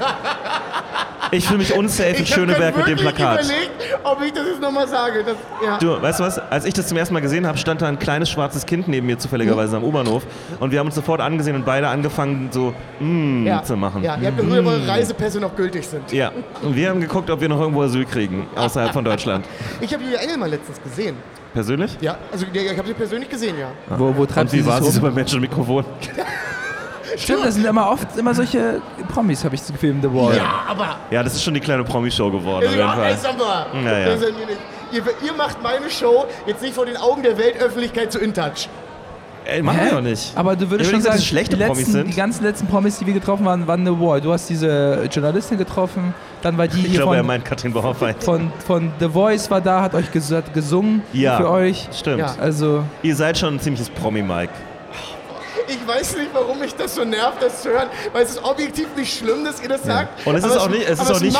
[1.32, 3.44] Ich fühle mich unsafe in Ich habe Schöneberg mit dem Plakat.
[3.44, 3.72] überlegt,
[4.04, 5.24] ob ich das jetzt nochmal sage.
[5.26, 5.78] Das, ja.
[5.78, 6.40] Du, weißt du was?
[6.40, 9.08] Als ich das zum ersten Mal gesehen habe, stand da ein kleines schwarzes Kind neben
[9.08, 10.24] mir zufälligerweise am U-Bahnhof.
[10.60, 13.64] Und wir haben uns sofort angesehen und beide angefangen, so mm ja.
[13.64, 14.04] zu machen.
[14.04, 16.12] Ja, ihr habt geprüft, ob eure Reisepässe noch gültig sind.
[16.12, 16.32] Ja.
[16.62, 19.46] Und wir haben geguckt, ob wir noch irgendwo Asyl kriegen, außerhalb von Deutschland.
[19.82, 21.16] Ich habe Julia Engelmann letztens gesehen.
[21.54, 21.98] Persönlich?
[22.02, 23.70] Ja, also ich habe sie persönlich gesehen, ja.
[23.98, 25.86] Wo, wo treibt Und wie sie war sich sie so beim Menschen mit Mikrofon?
[27.16, 28.82] Stimmt, das sind immer oft immer solche
[29.14, 30.36] Promis, habe ich das Gefühl, in The Wall.
[30.36, 30.98] Ja, aber.
[31.12, 33.18] Ja, das ist schon die kleine Promi-Show geworden, auf jeden Ja, ey, Fall.
[33.18, 33.66] sag mal.
[33.84, 34.16] Ja, ja.
[34.92, 38.68] Ihr, ihr macht meine Show jetzt nicht vor den Augen der Weltöffentlichkeit zu InTouch.
[39.46, 40.34] Ey, machen wir doch nicht.
[40.36, 42.08] Aber du würdest schon sagen, schlechte die, Promis letzten, sind.
[42.10, 44.20] die ganzen letzten Promis, die wir getroffen haben, waren The Wall.
[44.20, 47.72] Du hast diese Journalistin getroffen, dann war die Ich hier glaube, er von, meint Katrin
[47.72, 48.22] Bauerfeind.
[48.24, 51.38] von, von The Voice war da, hat euch ges hat gesungen Ja.
[51.38, 51.88] für euch.
[51.98, 52.20] Stimmt.
[52.20, 52.36] Ja.
[52.42, 54.52] Also, Ihr seid schon ein ziemliches Promi-Mike.
[55.68, 58.88] Ich weiß nicht, warum mich das so nervt, das zu hören, weil es ist objektiv
[58.96, 60.26] nicht schlimm, dass ihr das sagt.
[60.26, 61.38] Und es ist auch nicht, es ist auch nicht,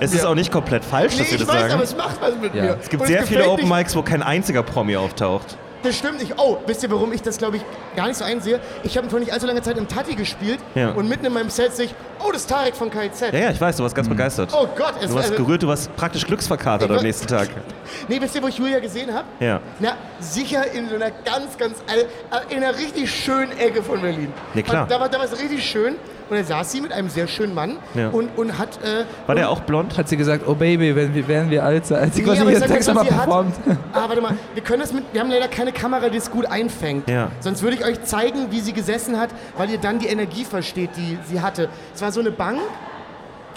[0.00, 1.72] es ist auch nicht komplett falsch, Nee, dass wir ich das weiß, sagen.
[1.74, 2.78] aber es macht was mit mir.
[2.80, 5.56] Es gibt Und sehr viele Open Mics, wo kein einziger Promi auftaucht.
[5.82, 6.34] Das stimmt nicht.
[6.36, 7.62] Oh, wisst ihr, warum ich das, glaube ich,
[7.96, 8.60] gar nicht so einsehe?
[8.82, 10.90] Ich habe vor nicht allzu langer Zeit im Tati gespielt Ja.
[10.90, 13.20] und mitten in meinem Set sehe ich, oh, das ist Tarek von KIZ.
[13.32, 14.50] Ja, ja, ich weiß, du warst ganz begeistert.
[14.52, 17.26] Oh Gott, es Du warst also, gerührt, du warst praktisch glücksverkatert Ich war- am nächsten
[17.26, 17.48] Tag.
[18.08, 19.24] Nee, wisst ihr, wo ich Julia gesehen habe?
[19.40, 19.60] Ja.
[19.80, 24.32] Na, sicher in so einer ganz, ganz, äh, in einer richtig schönen Ecke von Berlin.
[24.54, 24.82] Ja, klar.
[24.84, 25.96] Und da war, da war es richtig schön.
[26.30, 28.08] Und da saß sie mit einem sehr schönen Mann Ja.
[28.10, 28.78] und, und hat.
[28.84, 29.98] Äh, War und, der auch blond?
[29.98, 31.98] hat sie gesagt, oh Baby, wenn wir, werden wir alt sein.
[32.04, 33.54] Als sie Nee, ich ihren sag Text mal, nochmal sie hat- performt.
[33.92, 35.04] Ah, warte mal, wir können das mit.
[35.12, 37.08] Wir haben leider keine Kamera, die es gut einfängt.
[37.10, 37.30] Ja.
[37.40, 40.90] Sonst würde ich euch zeigen, wie sie gesessen hat, weil ihr dann die Energie versteht,
[40.96, 41.68] die sie hatte.
[41.94, 42.60] Es war so eine Bank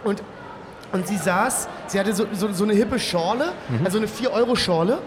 [0.03, 0.23] und,
[0.91, 3.85] und sie saß, sie hatte so, so, so eine hippe Schorle, Mhm.
[3.85, 4.97] also eine 4-Euro-Schorle.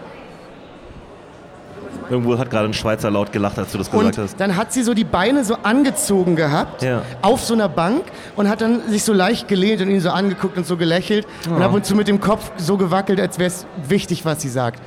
[2.09, 4.39] Irgendwo hat gerade ein Schweizer laut gelacht, als du das gesagt Und hast.
[4.39, 7.01] dann hat sie so die Beine so angezogen gehabt Ja.
[7.21, 8.03] auf so einer Bank
[8.35, 11.61] und hat dann sich so leicht gelehnt und ihn so angeguckt und so gelächelt und
[11.61, 14.79] ab und zu mit dem Kopf so gewackelt, als wäre es wichtig, was sie sagt.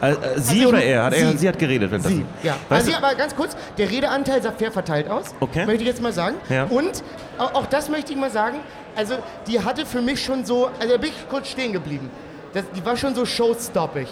[0.00, 1.04] Äh, äh, sie Also, oder er?
[1.06, 1.32] Hat er?
[1.32, 1.38] sie.
[1.38, 1.90] Sie hat geredet.
[1.90, 2.54] Wenn Sie, ja.
[2.70, 5.34] Also, aber ganz kurz, der Redeanteil sah fair verteilt aus.
[5.40, 5.66] Okay.
[5.66, 6.36] Möchte ich jetzt mal sagen.
[6.48, 6.64] Ja.
[6.64, 7.02] Und
[7.36, 8.58] au- auch das möchte ich mal sagen.
[8.94, 9.14] Also,
[9.48, 12.10] die hatte für mich schon so, also da bin ich kurz stehen geblieben.
[12.54, 14.06] Das, die war schon so showstoppig.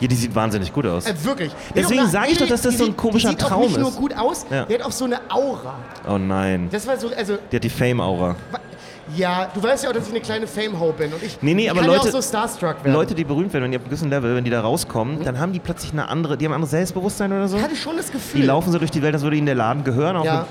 [0.00, 1.06] Ja, die sieht wahnsinnig gut aus.
[1.06, 1.52] Äh, wirklich.
[1.74, 3.66] Deswegen Die- sag ich doch, dass das die so ein komischer die sieht Traum auch
[3.68, 3.96] nicht nur ist.
[3.96, 4.64] gut aus, Ja.
[4.64, 5.74] die hat auch so eine Aura.
[6.08, 6.68] Oh nein.
[6.70, 8.36] Das war so, also, Die hat die Fame-Aura.
[9.16, 11.12] ja, du weißt ja auch, dass ich eine kleine Fame-Ho bin.
[11.12, 12.92] Und ich, Nee, nee, ich aber kann ja Leute- auch so starstruck werden.
[12.92, 15.38] Leute, die berühmt werden, wenn die auf einem gewissen Level, wenn die da rauskommen, dann
[15.38, 17.56] haben die plötzlich eine andere, die haben ein anderes Selbstbewusstsein oder so.
[17.56, 18.40] ich hatte schon das Gefühl.
[18.40, 20.32] Die laufen so durch die Welt, als würde ihnen der Laden gehören, auf Ja.
[20.40, 20.46] eine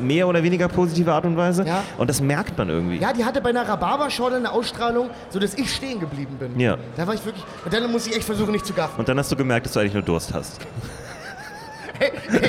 [0.00, 1.64] mehr oder weniger positive Art und Weise.
[1.66, 1.82] Ja.
[1.98, 2.98] Und das merkt man irgendwie.
[2.98, 6.58] Ja, die hatte bei einer Rhabarberschorle eine Ausstrahlung, sodass ich stehen geblieben bin.
[6.58, 6.76] Ja.
[6.96, 7.44] Da war ich wirklich.
[7.64, 8.98] Und dann muss ich echt versuchen, nicht zu gaffen.
[8.98, 10.60] Und dann hast du gemerkt, dass du eigentlich nur Durst hast.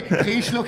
[0.09, 0.65] Drehschluck,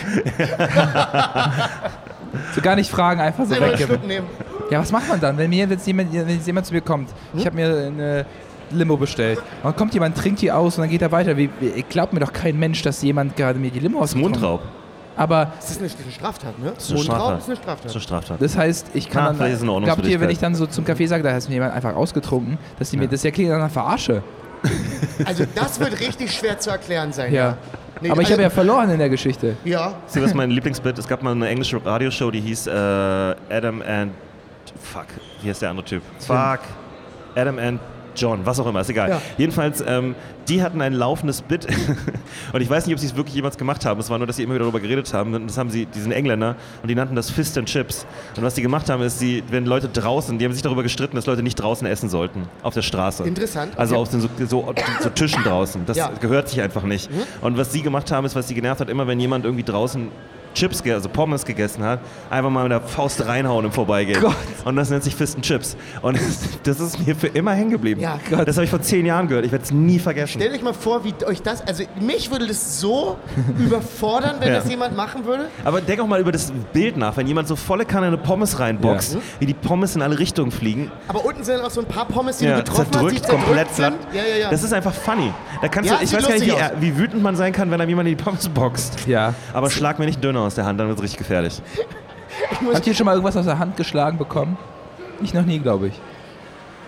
[2.53, 3.55] So gar nicht fragen, einfach so.
[3.55, 4.27] Schluck nehmen.
[4.69, 7.09] Ja, was macht man dann, wenn mir jetzt jemand, wenn jetzt jemand zu mir kommt?
[7.09, 7.39] Hm?
[7.39, 8.25] Ich habe mir eine
[8.71, 9.39] Limo bestellt.
[9.39, 11.37] Und dann kommt jemand, trinkt die aus und dann geht er weiter.
[11.37, 14.15] Wie, wie, glaubt mir doch kein Mensch, dass jemand gerade mir die Limo Das ist
[14.15, 14.61] ausgetrunken Mundraub.
[15.15, 16.71] Aber Das ist eine, eine Straftat, ne?
[16.75, 17.39] Das ist eine Straftat.
[17.39, 17.91] ist eine Das ist Straftat.
[17.91, 18.41] eine Straftat.
[18.41, 19.51] das heißt, ich kann Ah, dann.
[19.51, 21.73] ist Ordnung glaubt ihr, wenn ich dann so zum Café sage, da hat mir jemand
[21.73, 24.23] einfach ausgetrunken, dass die mir das ja klingt nach einer Verarsche.
[25.25, 27.31] Also das wird richtig schwer zu erklären sein.
[27.33, 27.57] Ja.
[28.01, 29.55] Nee, Aber ich also- habe ja verloren in der Geschichte.
[29.63, 30.97] Ja, Sie was mein Lieblingsbit?
[30.97, 34.11] Es gab mal eine englische Radioshow, die hieß äh, Adam and
[34.81, 35.05] Fuck,
[35.41, 36.01] wie heißt der andere Typ?
[36.19, 36.59] Fuck.
[37.35, 37.79] Adam and
[38.15, 39.09] John, was auch immer, ist egal.
[39.09, 39.21] Ja.
[39.37, 40.15] Jedenfalls, ähm,
[40.47, 41.67] die hatten ein laufendes Bit
[42.53, 43.99] und ich weiß nicht, ob sie es wirklich jemals gemacht haben.
[43.99, 45.33] Es war nur, dass sie immer wieder darüber geredet haben.
[45.33, 48.05] Und das haben sie, die sind Engländer und die nannten das Fist and Chips.
[48.35, 51.15] Und was die gemacht haben, ist, sie, wenn Leute draußen, die haben sich darüber gestritten,
[51.15, 53.23] dass Leute nicht draußen essen sollten, auf der Straße.
[53.23, 53.77] Interessant.
[53.77, 54.01] Also Okay.
[54.01, 55.85] auf den so, so, so Tischen draußen.
[55.85, 56.09] Das Ja.
[56.09, 56.19] Mhm.
[56.19, 57.09] gehört sich einfach nicht.
[57.41, 60.09] Und was sie gemacht haben, ist, was sie genervt hat, immer wenn jemand irgendwie draußen
[60.53, 64.21] Chips, also Pommes gegessen hat, einfach mal mit der Faust reinhauen im Vorbeigehen.
[64.21, 64.35] Gott.
[64.65, 65.75] Und das nennt sich Fist and Chips.
[66.01, 66.19] Und
[66.63, 68.01] das ist mir für immer hängen geblieben.
[68.01, 68.19] Ja.
[68.29, 68.47] Gott.
[68.47, 69.45] Das habe ich vor zehn Jahren gehört.
[69.45, 70.39] Ich werde es nie vergessen.
[70.39, 73.17] Stellt euch mal vor, wie euch das, also mich würde das so
[73.59, 74.55] überfordern, wenn Ja.
[74.59, 75.47] das jemand machen würde.
[75.63, 78.59] Aber denk auch mal über das Bild nach, wenn jemand so volle Kanne eine Pommes
[78.59, 79.19] reinboxt, Ja.
[79.39, 80.91] wie die Pommes in alle Richtungen fliegen.
[81.07, 83.27] Aber unten sind auch so ein paar Pommes, die Ja, du getroffen hast, die zerdrückt,
[83.45, 83.95] komplett sind.
[84.13, 84.49] Ja, ja, ja.
[84.51, 85.31] Das ist einfach funny.
[85.63, 86.45] Da kannst Ja, du, ich weiß gar nicht,
[86.81, 89.07] wie, wie wütend man sein kann, wenn einem jemand in die Pommes boxt.
[89.07, 89.33] Ja.
[89.53, 91.61] Aber schlag mir nicht Döner aus der Hand, dann wird es richtig gefährlich.
[92.73, 94.57] Habt ihr schon mal irgendwas aus der Hand geschlagen bekommen?
[95.21, 96.01] Ich noch nie, glaube ich.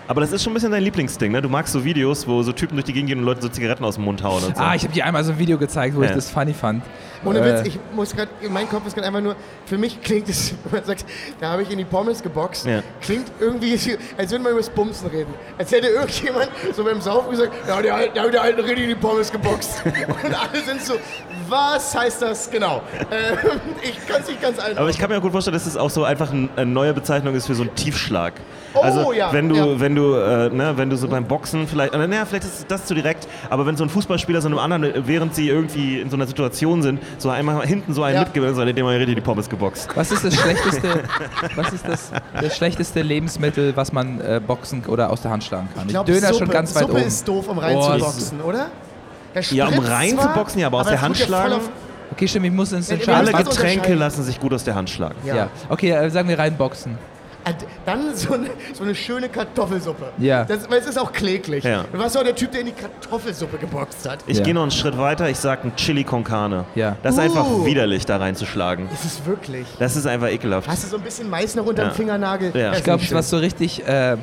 [0.08, 1.42] Aber das ist schon ein bisschen dein Lieblingsding, ne?
[1.42, 3.84] Du magst so Videos, wo so Typen durch die Gegend gehen und Leute so Zigaretten
[3.84, 4.62] aus dem Mund hauen und so.
[4.62, 6.14] Ah, ich habe dir einmal so ein Video gezeigt, wo ich Ja.
[6.14, 6.84] das funny fand.
[7.24, 10.28] Ohne Äh, Witz, ich muss gerade, mein Kopf ist gerade einfach nur, für mich klingt
[10.28, 11.04] es, wenn man sagt,
[11.40, 12.82] da habe ich in die Pommes geboxt, Ja.
[13.00, 13.72] klingt irgendwie,
[14.16, 15.34] als würde man über das Bumsen reden.
[15.58, 18.82] Als hätte irgendjemand so beim Saufen gesagt, ja, der, Alte- der, hat der Alten richtig
[18.84, 19.82] in die Pommes geboxt.
[19.84, 20.94] Und alle sind so,
[21.48, 22.80] was heißt das genau?
[23.10, 23.38] Ähm,
[23.82, 24.80] ich kann es nicht ganz einfach.
[24.82, 26.94] Aber ich kann mir auch gut vorstellen, dass es auch so einfach ein, eine neue
[26.94, 28.34] Bezeichnung ist für so einen Tiefschlag.
[28.76, 29.80] Oh, also ja, wenn du, ja.
[29.80, 32.84] wenn du, äh, ne, wenn du so beim Boxen vielleicht, äh, naja, vielleicht ist das
[32.86, 36.10] zu direkt, aber wenn so ein Fußballspieler so einem anderen, äh, während sie irgendwie in
[36.10, 38.20] so einer Situation sind, so einmal hinten so einen Ja.
[38.24, 39.88] mitgewinnt, so dem man richtig die Pommes geboxt.
[39.94, 41.02] Was ist das schlechteste,
[41.54, 42.10] was ist das,
[42.40, 45.84] das schlechteste Lebensmittel, was man äh, boxen oder aus der Hand schlagen kann?
[45.86, 47.02] ich glaub, Döner Suppe, schon ganz weit Suppe oben.
[47.06, 48.66] ist doof, um Oh, reinzuboxen, oder?
[49.34, 51.60] Da Ja, um reinzuboxen, ja, aber aus der Hand schlagen?
[52.12, 53.34] Okay, stimmt, ich muss ins Entscheiden.
[53.34, 55.16] Alle Getränke lassen sich gut aus der Hand schlagen.
[55.24, 55.34] Ja.
[55.34, 55.48] Ja.
[55.68, 56.96] Okay, äh, sagen wir reinboxen.
[57.46, 60.06] Und Dann so eine, so eine schöne Kartoffelsuppe.
[60.18, 60.44] Ja.
[60.44, 61.62] Das, weil es ist auch kläglich.
[61.62, 61.84] Ja.
[61.92, 64.18] Du warst auch der Typ, der in die Kartoffelsuppe geboxt hat.
[64.26, 64.44] Ich Ja.
[64.44, 66.64] gehe noch einen Schritt weiter, ich sag ein Chili con Carne.
[66.74, 66.96] Ja.
[67.04, 67.64] Das ist einfach Uh.
[67.64, 68.88] widerlich, da reinzuschlagen.
[68.92, 69.66] Ist es wirklich?
[69.78, 70.66] Das ist einfach ekelhaft.
[70.68, 71.88] Hast du so ein bisschen Mais noch unter Ja.
[71.90, 72.50] dem Fingernagel?
[72.54, 72.70] Ja.
[72.70, 74.16] Das Ich glaube, ist nicht was so richtig äh,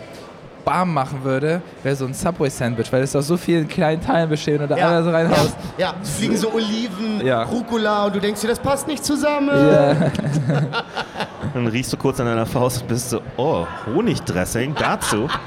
[0.66, 4.62] warm machen würde, wäre so ein Subway-Sandwich, weil es aus so vielen kleinen Teilen besteht
[4.62, 4.86] und da schön.
[4.86, 5.58] alles reinhaust.
[5.78, 7.44] Ja, ja, es fliegen so Oliven, Ja.
[7.44, 9.50] Rucola und du denkst dir, das passt nicht zusammen.
[9.50, 9.94] Ja.
[11.54, 15.28] Dann riechst du kurz an deiner Faust und bist so, oh, Honigdressing dazu?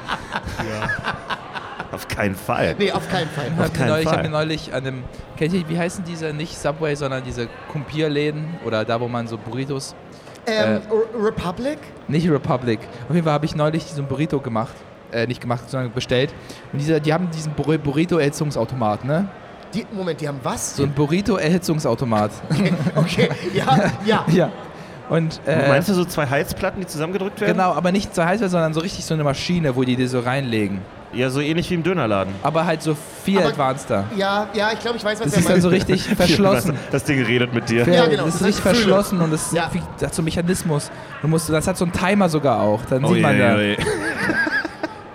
[1.92, 2.74] Auf keinen Fall.
[2.78, 3.46] Nee, auf keinen Fall.
[3.46, 4.16] Ich habe keinen mir, neulich- ich Fall.
[4.18, 5.04] hab mir neulich an dem,
[5.36, 9.38] kennt ihr, wie heißen diese, nicht Subway, sondern diese Kumpierläden oder da, wo man so
[9.38, 9.94] Burritos,
[10.46, 11.78] Ähm, Re- Republic?
[12.08, 12.80] nicht Republic.
[13.08, 14.74] Auf jeden Fall habe ich neulich diesen Burrito gemacht,
[15.12, 16.32] äh, nicht gemacht, sondern bestellt.
[16.72, 19.28] Und dieser, die haben diesen Bur- Burrito-Erhitzungsautomat, ne?
[19.74, 20.76] Die, Moment, die haben was?
[20.76, 22.30] So ein Burrito-Erhitzungsautomat.
[22.94, 24.24] Okay, ja, ja.
[24.28, 24.50] ja.
[25.08, 27.56] Und, äh, Meinst du so zwei Heizplatten, die zusammengedrückt werden?
[27.56, 30.18] Genau, aber nicht so heiß, sondern so richtig so eine Maschine, wo die die so
[30.20, 30.80] reinlegen.
[31.12, 32.34] Ja, so ähnlich wie im Dönerladen.
[32.42, 34.04] Aber halt so viel Aber- advanceder.
[34.16, 35.62] Ja, ja, ich glaube, ich weiß, was Das er ist dann meint.
[35.62, 36.76] so richtig verschlossen.
[36.90, 37.86] Das Ding redet mit dir.
[37.88, 38.82] Ja, genau, Das das ist richtig Gefühle.
[38.82, 39.70] verschlossen und das, Ja.
[39.72, 40.90] wie, das hat so einen Mechanismus.
[41.22, 42.80] Du musst, das hat so einen Timer sogar auch.
[42.90, 43.56] Dann Oh, sieht man je, da.
[43.60, 43.76] je, je.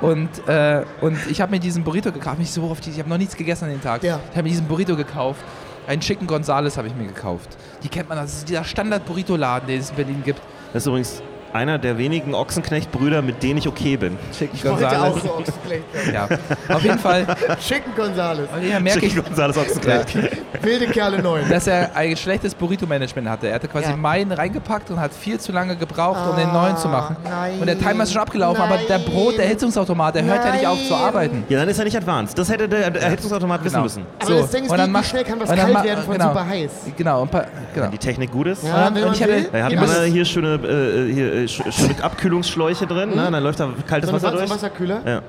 [0.02, 2.40] Und, äh, und ich habe mir diesen Burrito gekauft.
[2.40, 4.04] Mich so auf die, ich habe noch nichts gegessen an dem Tag.
[4.04, 4.20] Ja.
[4.32, 5.42] Ich habe mir diesen Burrito gekauft.
[5.88, 7.50] Einen Chicken Gonzales habe ich mir gekauft.
[7.84, 10.42] Die kennt man, das ist dieser Standard-Burrito-Laden, den es in Berlin gibt.
[10.74, 14.18] Das ist übrigens einer der wenigen Ochsenknecht-Brüder, mit denen ich okay bin.
[14.38, 15.24] Chicken Ich wollte auch Gonzales.
[15.24, 15.84] so Ochsenknecht.
[16.14, 16.28] Ja.
[16.76, 17.26] Auf jeden Fall
[17.68, 18.48] Chicken Gonzales.
[18.70, 20.18] ja, merke ich, Chicken Gonzales Ochsenknecht.
[20.62, 21.50] Wilde Kerle 9.
[21.50, 23.48] dass er ein schlechtes Burrito-Management hatte.
[23.48, 23.96] Er hatte quasi Ja.
[23.98, 27.16] meinen reingepackt und hat viel zu lange gebraucht, um den neuen zu machen.
[27.24, 27.60] nein.
[27.60, 29.08] Und der Timer ist schon abgelaufen, aber der Nein.
[29.08, 31.02] Brot, der Erhitzungsautomat, der hört ja nicht auf zu Nein.
[31.04, 31.44] arbeiten.
[31.50, 32.38] Ja, dann ist er nicht advanced.
[32.38, 33.84] Das hätte der Erhitzungsautomat wissen Genau.
[33.84, 34.06] müssen.
[34.20, 36.28] Aber das Ding ist, und wie- dann wie schnell kann was kalt werden von genau.
[36.30, 36.72] super heiß?
[36.98, 37.46] Genau, und genau.
[37.76, 38.64] Wenn die Technik gut ist.
[38.64, 39.50] Ja, Und wenn ich man hatte- will.
[39.52, 43.30] Er hat hier schöne, äh, hier, äh, sch- schöne Abkühlungsschläuche drin, ne?
[43.32, 44.50] dann läuft da kaltes So Wasser Wa- so ein durch.
[44.52, 45.02] Wasserkühler?
[45.06, 45.22] Ja.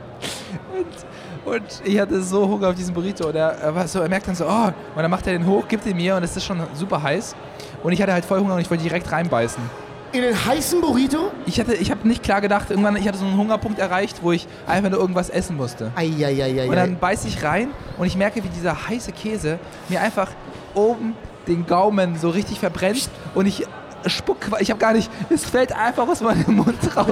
[1.44, 3.26] Und ich hatte so Hunger auf diesen Burrito.
[3.28, 5.46] Und er, er, war so, er merkt dann so, oh, und dann macht er den
[5.46, 7.34] hoch, gibt ihn mir und es ist schon super heiß.
[7.82, 9.60] Und ich hatte halt voll Hunger und ich wollte direkt reinbeißen.
[10.12, 11.32] In den heißen Burrito?
[11.46, 14.30] Ich, hatte, ich habe nicht klar gedacht, irgendwann, ich hatte so einen Hungerpunkt erreicht, wo
[14.30, 15.90] ich einfach nur irgendwas essen musste.
[15.96, 16.68] Eieieiei.
[16.68, 20.28] Und dann beiß ich rein und ich merke, wie dieser heiße Käse mir einfach
[20.74, 21.14] oben
[21.48, 23.66] den Gaumen so richtig verbrennt und ich
[24.06, 27.06] spuck, ich habe gar nicht, es fällt einfach aus meinem Mund raus.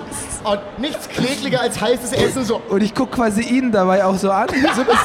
[0.45, 2.61] Und nichts kläglicher als heißes Essen so.
[2.69, 4.49] Und ich guck quasi ihn dabei auch so an.
[4.75, 4.99] So bist,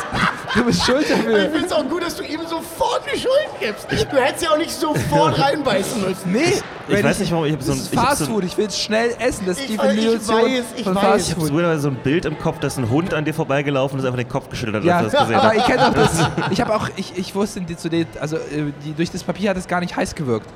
[0.56, 1.50] du bist schuld Ich dafür.
[1.50, 3.88] finde es auch gut, dass du ihm sofort die Schuld gibst.
[4.12, 6.32] Du hättest ja auch nicht sofort reinbeißen müssen.
[6.32, 6.54] Nee,
[6.88, 7.80] ich weiß nicht, warum ich habe so ein.
[7.92, 9.46] Ich Fast so ein- Food, ich will es schnell essen.
[9.46, 11.04] Das ist Ich die weiß, ich Definition weiß, ich von weiß.
[11.04, 14.06] Fast Ich habe so ein Bild im Kopf, dass ein Hund an dir vorbeigelaufen ist,
[14.06, 15.58] einfach den Kopf geschüttelt hat, Ja, als das gesehen aber hat.
[15.58, 16.12] ich kenne auch das.
[16.52, 19.50] Ich habe auch, ich, ich wusste die, zu den, also äh, die, durch das Papier
[19.50, 20.48] hat es gar nicht heiß gewirkt.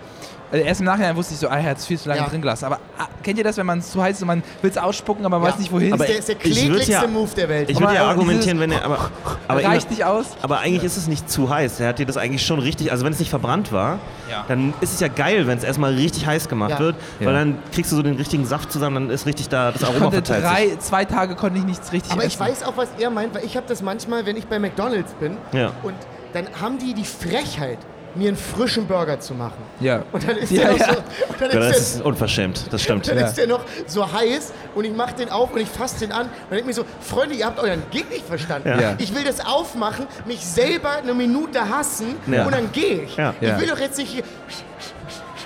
[0.51, 2.27] Also erst im Nachhinein wusste ich so, ah, er hat es viel zu lange Ja.
[2.27, 2.65] drin gelassen.
[2.65, 4.77] Aber ah, kennt ihr das, wenn man es zu heiß ist und man will es
[4.77, 5.53] ausspucken, aber man Ja.
[5.53, 5.91] weiß nicht wohin?
[5.91, 7.69] Das Aber ist der, ist der ich kläglichste ja- Move der Welt.
[7.69, 8.83] Ich würde ja argumentieren, wenn er.
[8.83, 9.11] Aber,
[9.47, 10.25] aber, reicht nicht aus.
[10.41, 11.79] aber eigentlich ist es nicht zu heiß.
[11.79, 12.91] Er hat dir das eigentlich schon richtig.
[12.91, 14.45] Also, wenn es nicht verbrannt war, Ja.
[14.47, 16.79] dann ist es ja geil, wenn es erstmal richtig heiß gemacht Ja.
[16.79, 17.27] wird, Ja.
[17.27, 19.99] weil dann kriegst du so den richtigen Saft zusammen, dann ist richtig da das Aroma
[20.09, 20.43] Konnte verteilt.
[20.43, 20.71] sich.
[20.71, 22.39] drei, zwei Tage konnte ich nichts richtig Aber ich essen.
[22.39, 25.37] weiß auch, was er meint, weil ich habe das manchmal, wenn ich bei McDonalds bin
[25.51, 25.71] Ja.
[25.83, 25.93] und
[26.33, 27.77] dann haben die die Frechheit,
[28.15, 29.57] mir einen frischen Burger zu machen.
[29.79, 30.03] Ja.
[30.11, 30.85] Und dann ist Ja, der noch ja.
[30.93, 33.07] so, und dann Ja, ist das der, ist unverschämt, das stimmt.
[33.07, 33.27] dann Ja.
[33.27, 36.25] ist der noch so heiß und ich mache den auf und ich fasse den an
[36.27, 38.67] und denke mir so, Freunde, ihr habt euren Gig nicht verstanden.
[38.79, 38.95] Ja.
[38.97, 42.45] Ich will das aufmachen, mich selber eine Minute hassen Ja.
[42.45, 43.15] und dann gehe ich.
[43.17, 43.33] Ja.
[43.39, 44.23] Ich will doch jetzt nicht hier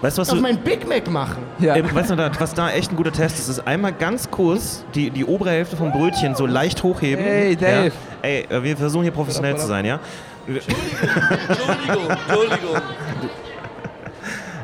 [0.02, 0.42] Weißt du, was auf du.
[0.42, 1.44] mein Big Mac machen.
[1.60, 1.76] Ja.
[1.96, 5.10] Weißt du, da- was da echt ein guter Test ist, ist einmal ganz kurz die,
[5.10, 7.24] die obere Hälfte vom Brötchen so leicht hochheben.
[7.24, 7.86] Hey, Dave.
[7.88, 7.92] Ja.
[8.22, 10.00] Ey, äh, wir versuchen hier professionell zu sein, ja?
[10.48, 12.82] Entschuldigung, Entschuldigung.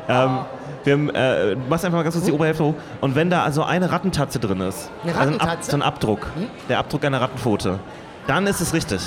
[0.08, 0.38] Ähm,
[0.84, 2.74] wir, haben, äh, du machst einfach mal ganz kurz die Oberhälfte hoch.
[3.00, 6.26] Und wenn da also eine Rattentatze drin ist, Eine also ein, Ab, so ein Abdruck,
[6.68, 7.78] der Abdruck einer Rattenpfote,
[8.26, 9.00] dann ist es richtig.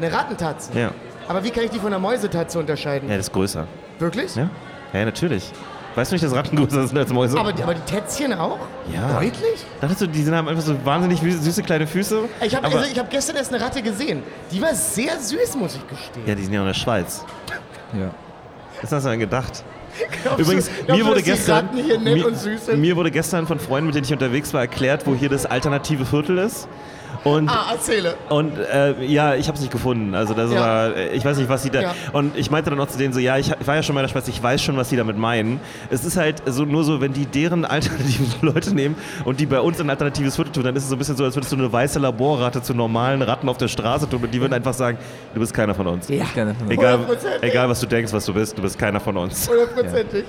[0.00, 0.78] Eine Rattentatze.
[0.78, 0.90] Ja,
[1.28, 3.08] Aber wie kann ich die von einer Mäusetatze unterscheiden?
[3.08, 3.66] ja das ist größer.
[3.98, 4.34] Wirklich?
[4.34, 4.48] Ja,
[4.92, 5.50] ja natürlich.
[5.94, 7.38] Weißt du nicht, dass Ratten größer sind als Mäuse?
[7.38, 8.58] Aber, die- aber die Tätzchen auch?
[8.94, 9.14] Ja.
[9.20, 9.64] Deutlich?
[9.80, 12.20] Dachtest du, die sind, haben einfach so wahnsinnig süße, süße kleine Füße?
[12.44, 14.22] Ich habe Aber- also, ich hab gestern erst eine Ratte gesehen.
[14.52, 16.22] Die war sehr süß, muss ich gestehen.
[16.26, 17.24] Ja, die sind ja auch in der Schweiz.
[17.92, 18.10] Ja.
[18.80, 19.64] Was hast du denn gedacht?
[20.22, 22.36] Glaubst Übrigens, du, glaubst mir du, wurde dass die gestern Ratten hier nett mir, und
[22.38, 22.80] süß sind?
[22.80, 26.06] mir wurde gestern von Freunden, mit denen ich unterwegs war, erklärt, wo hier das alternative
[26.06, 26.68] Viertel ist.
[27.24, 28.14] Und ah, erzähle.
[28.28, 30.14] Und äh, ja, ich habe es nicht gefunden.
[30.14, 30.60] Also das Ja.
[30.60, 31.80] war, äh, ich weiß nicht, was sie da.
[31.82, 31.94] Ja.
[32.12, 34.00] Und ich meinte dann auch zu denen so, ja, ich, ich war ja schon mal
[34.00, 35.60] in der Schweiz, ich weiß schon, was sie damit meinen.
[35.90, 39.60] Es ist halt so nur so, wenn die deren alternativen Leute nehmen und die bei
[39.60, 41.56] uns ein alternatives Viertel tun, dann ist es so ein bisschen so, als würdest du
[41.56, 44.98] eine weiße Laborratte zu normalen Ratten auf der Straße tun und die würden einfach sagen,
[45.34, 46.08] du bist keiner von uns.
[46.08, 46.24] Ja.
[46.24, 46.56] Von uns.
[46.68, 46.98] Egal,
[47.42, 49.48] egal, was du denkst, was du bist, du bist keiner von uns.
[49.48, 50.24] Hundertprozentig.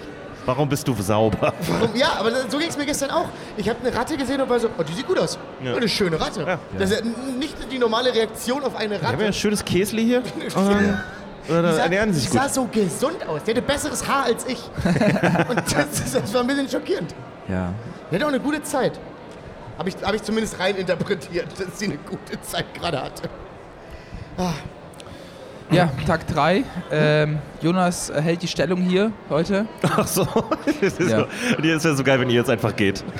[0.45, 1.53] Warum bist du sauber?
[1.67, 1.95] Warum?
[1.95, 3.27] Ja, aber so ging es mir gestern auch.
[3.57, 5.37] Ich habe eine Ratte gesehen und war so, oh, die sieht gut aus.
[5.63, 5.75] Ja.
[5.75, 6.41] Eine schöne Ratte.
[6.41, 6.59] Ja.
[6.77, 7.05] Das ist ja
[7.37, 9.25] nicht die normale Reaktion auf eine Wir haben ja Ratte.
[9.25, 10.23] ein schönes Käsli hier.
[10.55, 11.03] Und dann,
[11.47, 12.41] Die oder sah, ernähren die sie sich gut.
[12.41, 13.43] sah so gesund aus.
[13.43, 14.59] Die hatte besseres Haar als ich.
[15.49, 17.13] und das, das war ein bisschen schockierend.
[17.47, 17.71] Ja.
[18.09, 18.99] Die hatte auch eine gute Zeit.
[19.77, 23.23] Habe ich, hab ich zumindest rein interpretiert, dass sie eine gute Zeit gerade hatte.
[25.71, 26.63] Ja, Tag 3.
[26.91, 29.65] Ähm, Jonas hält die Stellung hier heute.
[29.83, 30.27] Ach so.
[30.81, 31.19] Das ist Ja.
[31.19, 31.25] so.
[31.61, 33.03] Das wäre so geil, wenn ihr jetzt einfach geht.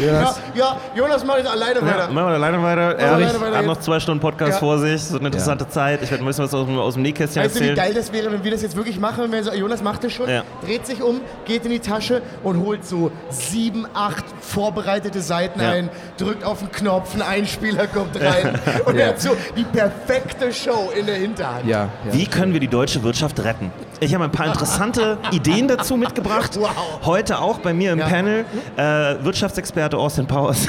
[0.00, 2.08] Ja, ja, Jonas macht jetzt alleine Ja, weiter.
[2.08, 2.96] machen wir alleine weiter.
[2.98, 3.66] Er alleine hat- weiter hat jetzt.
[3.66, 4.58] noch zwei Stunden Podcast Ja.
[4.58, 5.02] vor sich.
[5.02, 6.02] So eine interessante Zeit.
[6.02, 7.86] Ich werde ein bisschen was aus, dem- aus dem Nähkästchen Weißt du, wie erzählen.
[7.86, 9.24] geil das wäre, wenn wir das jetzt wirklich machen?
[9.24, 10.42] Wenn wir so, Jonas macht das schon, Ja.
[10.64, 15.70] dreht sich um, geht in die Tasche und holt so sieben, acht vorbereitete Seiten Ja.
[15.70, 19.00] ein, drückt auf den Knopf, ein Einspieler kommt rein und Ja.
[19.00, 21.47] er hat so die perfekte Show in der Hinterhand.
[21.64, 21.88] Ja.
[22.04, 22.12] ja.
[22.12, 23.72] Wie können wir die deutsche Wirtschaft retten?
[24.00, 26.56] Ich habe ein paar interessante Ideen dazu mitgebracht.
[26.58, 26.70] Wow.
[27.04, 28.06] Heute auch bei mir im Ja.
[28.08, 28.44] Panel
[28.76, 28.82] äh,
[29.24, 30.66] Wirtschaftsexperte Austin Powers.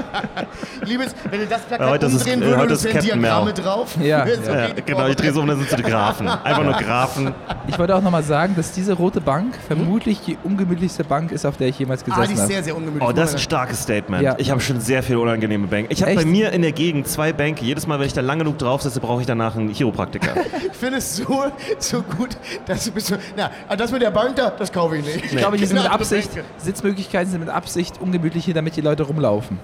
[0.84, 3.44] Liebes, wenn du das Ja, Plakat heute umdrehen äh, würdest, heute und ist Captain Diagramme
[3.46, 3.54] Mel.
[3.54, 3.96] drauf.
[4.00, 4.68] Ja, so ja.
[4.68, 6.28] die genau, ich drehe so um, dann sind so die Grafen.
[6.28, 7.34] Einfach nur Grafen.
[7.68, 11.56] Ich wollte auch nochmal sagen, dass diese rote Bank vermutlich die ungemütlichste Bank ist, auf
[11.56, 12.52] der ich jemals Ah, die gesessen ist habe.
[12.52, 13.08] sehr, sehr ungemütlich.
[13.08, 14.22] Oh, das ist ein starkes Statement.
[14.22, 14.34] Ja.
[14.38, 15.92] Ich habe schon sehr viele unangenehme Bänke.
[15.92, 17.64] Ich habe bei mir in der Gegend zwei Bänke.
[17.64, 20.34] Jedes Mal, wenn ich da lang genug drauf sitze, brauche ich danach einen Chiropraktiker.
[20.72, 21.44] Ich finde es so,
[21.78, 24.96] so gut, dass du bist so, na, ah, das mit der Bank da, das kaufe
[24.96, 25.24] ich nicht.
[25.26, 26.30] Ich glaube, die sind mit Absicht.
[26.58, 29.58] Sitzmöglichkeiten sind mit Absicht ungemütlich hier, damit die Leute rumlaufen.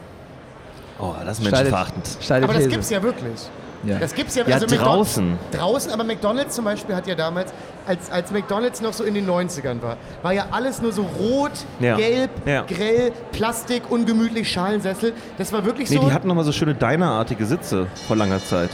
[0.98, 2.08] Oh, das ist menschenverachtend.
[2.22, 2.70] Steile Aber das These.
[2.70, 3.40] gibt's ja wirklich.
[3.84, 3.98] Ja.
[3.98, 5.38] Das gibt's ja, Ja, also McDonald's- draußen.
[5.52, 7.52] Draußen, aber McDonalds zum Beispiel hat ja damals,
[7.86, 11.52] als, als McDonalds noch so in den 90ern war, war ja alles nur so rot,
[11.78, 11.96] Ja.
[11.96, 12.62] gelb, Ja.
[12.62, 15.12] grell, Plastik, ungemütlich, Schalensessel.
[15.36, 16.02] Das war wirklich Nee, so.
[16.06, 18.70] die hatten nochmal so schöne Diner-artige Sitze vor langer Zeit.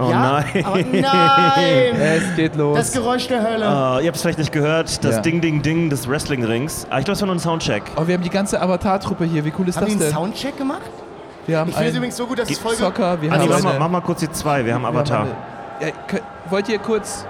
[0.00, 0.64] Oh ja, nein.
[0.64, 1.94] Aber nein!
[2.00, 2.76] Es geht los.
[2.78, 3.66] Das Geräusch der Hölle.
[3.66, 5.20] Ah, ihr habt es vielleicht nicht gehört, das Ja.
[5.20, 6.86] Ding, Ding, Ding des Wrestling-Rings.
[6.90, 7.82] Ah, ich glaube, es war nur ein Soundcheck.
[7.96, 9.44] oh, wir haben die ganze Avatar-Truppe hier.
[9.44, 10.12] Wie cool ist Haben das einen denn?
[10.12, 10.80] Soundcheck gemacht?
[11.46, 12.78] Wir haben Ich finde es einen übrigens so gut, dass es Folge.
[12.78, 15.26] Soccer, wir haben mach mal, mach mal kurz die zwei, wir haben wir haben Avatar.
[15.80, 17.26] eine- Ja, wollt ihr kurz...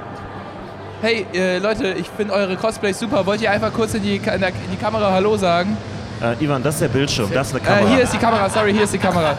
[1.03, 3.25] Hey, äh, Leute, ich finde eure Cosplays super.
[3.25, 5.77] Wollt ihr einfach kurz in die, in, der, in die Kamera Hallo sagen?
[6.21, 7.87] Äh, Ivan, das ist der Bildschirm, das ist eine Kamera.
[7.87, 9.31] Äh, hier ist die Kamera, sorry, hier ist die Kamera.
[9.31, 9.37] Ja.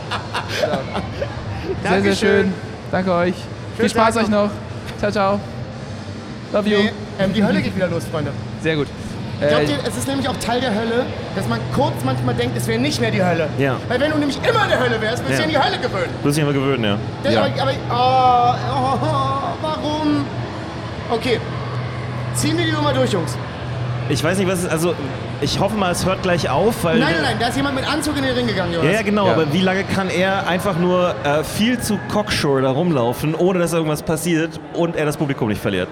[1.83, 2.29] Sehr, sehr Dankeschön.
[2.45, 2.53] schön.
[2.91, 3.35] Danke euch.
[3.77, 4.49] Viel Spaß Tag euch noch.
[4.99, 5.39] Ciao, ciao.
[6.53, 6.77] Love you.
[6.79, 8.31] Nee, ähm, die Hölle geht wieder los, Freunde.
[8.61, 8.87] Sehr gut.
[9.39, 12.55] Glaubt Äh, ihr, es ist nämlich auch Teil der Hölle, dass man kurz manchmal denkt,
[12.57, 13.49] es wäre nicht mehr die Hölle.
[13.57, 13.77] Ja.
[13.87, 15.39] Weil wenn du nämlich immer in der Hölle wärst, würdest du Ja.
[15.39, 16.13] ja in die Hölle gewöhnen.
[16.21, 16.97] Du musst dich immer gewöhnen, ja.
[17.23, 17.43] Das, Ja.
[17.45, 20.25] Aber, aber oh, oh, warum?
[21.09, 21.39] Okay.
[22.35, 23.35] Ziehen wir die Nummer durch, Jungs.
[24.09, 24.93] Ich weiß nicht, was es also
[25.41, 27.91] ich hoffe mal, es hört gleich auf, weil Nein, nein, nein, da ist jemand mit
[27.91, 28.87] Anzug in den Ring gegangen, Jonas.
[28.87, 29.33] Ja, ja, genau, Ja.
[29.33, 33.73] aber wie lange kann er einfach nur äh, viel zu cocksure da rumlaufen, ohne dass
[33.73, 35.87] irgendwas passiert und er das Publikum nicht verliert?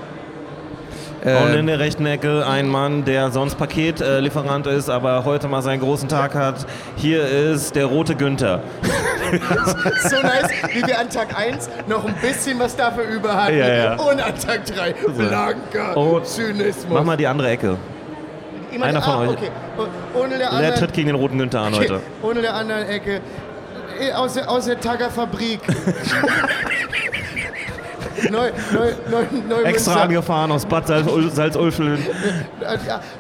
[1.22, 5.62] und in Äh, der rechten Ecke ein Mann, der sonst Paketlieferant ist, aber heute mal
[5.62, 6.66] seinen großen Tag hat.
[6.96, 8.62] Hier ist der rote Günther.
[10.10, 13.58] So nice, wie wir an Tag 1 noch ein bisschen was dafür über hatten.
[13.60, 13.94] Ja, ja.
[13.96, 16.86] Und an Tag 3 blanker Oh, Zynismus.
[16.90, 17.78] Mach mal die andere Ecke.
[18.72, 19.30] Jemand- einer von ah, euch.
[19.30, 19.50] Okay.
[19.78, 21.84] Oh- Ohne der Der anderen, tritt gegen den roten Günther an okay.
[21.90, 22.02] heute.
[22.22, 23.22] Ohne der anderen Ecke.
[24.00, 25.60] Eh, Aus der, aus der Tagger Fabrik.
[28.32, 32.00] neu, neu, neu, neu Extra angefahren aus Bad Salz- Salzulfeln.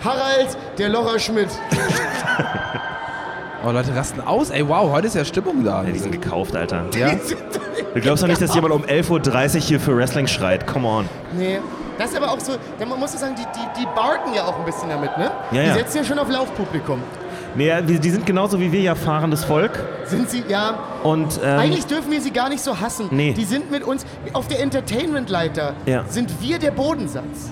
[0.03, 1.49] Harald, der Locher Schmidt.
[3.65, 4.49] oh, Leute rasten aus.
[4.51, 5.83] Ey, wow, heute ist ja Stimmung da.
[5.83, 6.85] Ja, die sind gekauft, Alter.
[6.97, 7.11] Ja?
[7.93, 10.67] Du glaubst doch nicht, dass jemand um 11.30 Uhr hier für Wrestling schreit.
[10.67, 11.09] Come on.
[11.37, 11.59] Nee.
[11.99, 14.57] Das ist aber auch so, da man muss sagen, die, die, die barken ja auch
[14.57, 15.31] ein bisschen damit, ne?
[15.51, 17.03] Ja, die setzen ja schon auf Laufpublikum.
[17.55, 19.71] Nee, die, sind genauso wie wir ja fahrendes Volk.
[20.05, 23.07] Sind sie, ja, Und ähm, Eigentlich dürfen wir sie gar nicht so hassen.
[23.11, 23.33] Nee.
[23.33, 25.73] Die sind mit uns auf der Entertainment-Leiter.
[25.85, 26.05] Ja.
[26.07, 27.51] Sind wir der Bodensatz?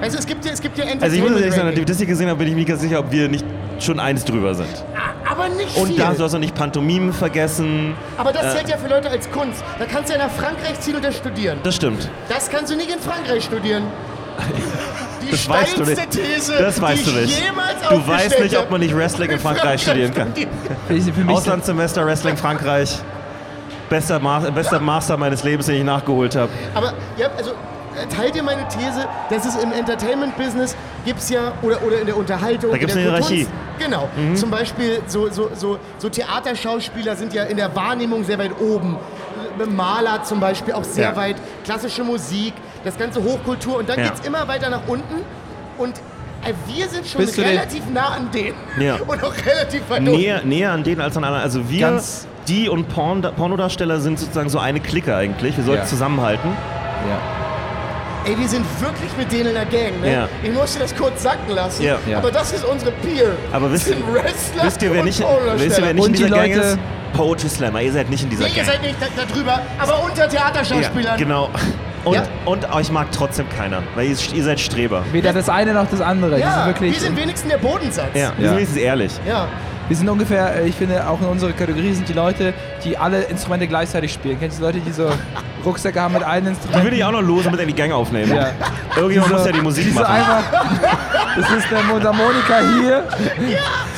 [0.00, 1.68] Also es gibt ja, es gibt ja also ich muss ehrlich sagen, Entertainment.
[1.68, 3.44] nachdem ich das hier gesehen habe, bin ich mir ganz sicher, ob wir nicht
[3.78, 4.84] schon eins drüber sind.
[5.32, 5.96] Aber nicht Und viel.
[5.96, 7.94] da sollst du nicht Pantomimen vergessen.
[8.16, 9.64] aber das äh, zählt ja für Leute als Kunst.
[9.78, 11.58] Da kannst du ja nach Frankreich ziehen und das studieren.
[11.62, 12.08] Das stimmt.
[12.28, 13.84] Das kannst du nicht in Frankreich studieren.
[15.22, 16.10] Die Das weißt du nicht.
[16.10, 17.42] These, Das weißt du nicht.
[17.90, 20.32] Du weißt nicht, ob man nicht Wrestling in Frankreich studieren kann.
[21.28, 22.98] Auslandssemester Wrestling Frankreich.
[23.88, 26.50] Bester, Ma bester Master meines Lebens, den ich nachgeholt habe.
[26.74, 30.74] Aber ja, also äh, teilt ihr meine These, dass es im Entertainment-Business
[31.04, 32.70] gibt es ja, oder, oder in der Unterhaltung.
[32.70, 33.46] Da gibt's in der eine Hierarchie.
[33.78, 34.08] Genau.
[34.34, 38.96] Zum Beispiel so, so, so, so Theaterschauspieler sind ja in der Wahrnehmung sehr weit oben.
[39.68, 41.16] Maler zum Beispiel auch sehr Ja.
[41.16, 41.36] weit.
[41.64, 42.54] Klassische Musik,
[42.84, 43.78] das ganze Hochkultur.
[43.78, 44.06] Und dann Ja.
[44.06, 45.16] geht es immer weiter nach unten.
[45.78, 45.98] Und
[46.44, 48.56] äh, wir sind schon relativ nah an denen.
[48.80, 48.94] Ja.
[49.06, 50.12] Und auch relativ weit unten.
[50.12, 51.42] Näher, näher an denen als an anderen.
[51.42, 55.56] Also wir, Ganz- die und Porn Pornodarsteller sind sozusagen so eine Clique eigentlich.
[55.56, 55.88] Wir sollten Ja.
[55.88, 56.48] zusammenhalten.
[57.08, 57.41] ja.
[58.24, 60.12] Ey, wir sind wirklich mit denen in der Gang, ne?
[60.12, 60.28] Ja.
[60.42, 61.82] Ich musste das kurz sacken lassen.
[61.82, 61.96] Ja.
[62.08, 62.18] Ja.
[62.18, 63.32] Aber das ist unsere Peer.
[63.52, 65.20] Aber wisst Das ihr, sind Wrestler wisst ihr, wer nicht,
[65.56, 66.78] wisst ihr, wer nicht Und in dieser die Gang Leute- ist?
[67.14, 67.82] Poetry Slammer.
[67.82, 68.66] Ihr seid nicht in dieser Nee, ihr Gang.
[68.68, 71.04] seid nicht da, da drüber, aber unter Theaterschauspielern.
[71.04, 71.50] Ja, genau.
[72.04, 72.24] Und, Ja.
[72.46, 75.04] und euch mag trotzdem keiner, weil ihr, ihr seid Streber.
[75.12, 76.36] Weder das eine noch das andere.
[76.40, 78.08] Ja, sind wirklich, wir sind wenigstens der Bodensatz.
[78.14, 79.12] Ja, wir sind wenigstens ehrlich.
[79.24, 79.46] Ja.
[79.92, 83.24] Wir sind ungefähr, äh, ich finde, auch in unserer Kategorie sind die Leute, die alle
[83.24, 84.38] Instrumente gleichzeitig spielen.
[84.40, 85.10] Kennst du Leute, die so
[85.66, 86.82] Rucksäcke haben mit einem Die Instrument?
[86.84, 88.34] würde ich auch noch los und mit in die Gang aufnehmen.
[88.34, 88.52] Ja.
[88.96, 90.14] Irgendjemand so- muss ja die Musik so machen.
[90.14, 90.42] einfach,
[91.36, 93.04] das ist der Mundharmonika hier,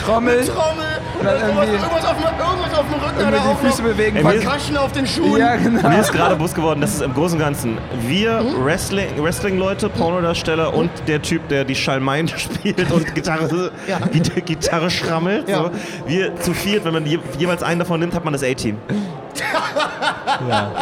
[0.05, 0.84] Trommel Trommel,
[1.19, 3.83] Und dann irgendwas, irgendwie- irgendwas, auf dem, irgendwas auf dem Rücken er auch die Füße
[3.83, 4.17] bewegen.
[4.17, 5.37] Ey, Percussion auf den Schuhen.
[5.41, 5.89] Ja, genau.
[5.89, 10.75] Mir ist gerade bewusst geworden, dass es im Großen und Ganzen wir Wrestling, Wrestling-Leute, Pornodarsteller
[10.75, 13.99] und der Typ, der die Schalmeien spielt und Gitarre, Ja.
[14.11, 15.49] Gitarre, Gitarre schrammelt.
[15.49, 15.65] Ja.
[15.65, 15.71] So.
[16.07, 18.77] Wir zu viert, wenn man je, jeweils einen davon nimmt, hat man das A-Team.
[20.49, 20.73] Ja.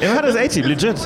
[0.00, 0.96] Ja, man hat das A-Team, legit.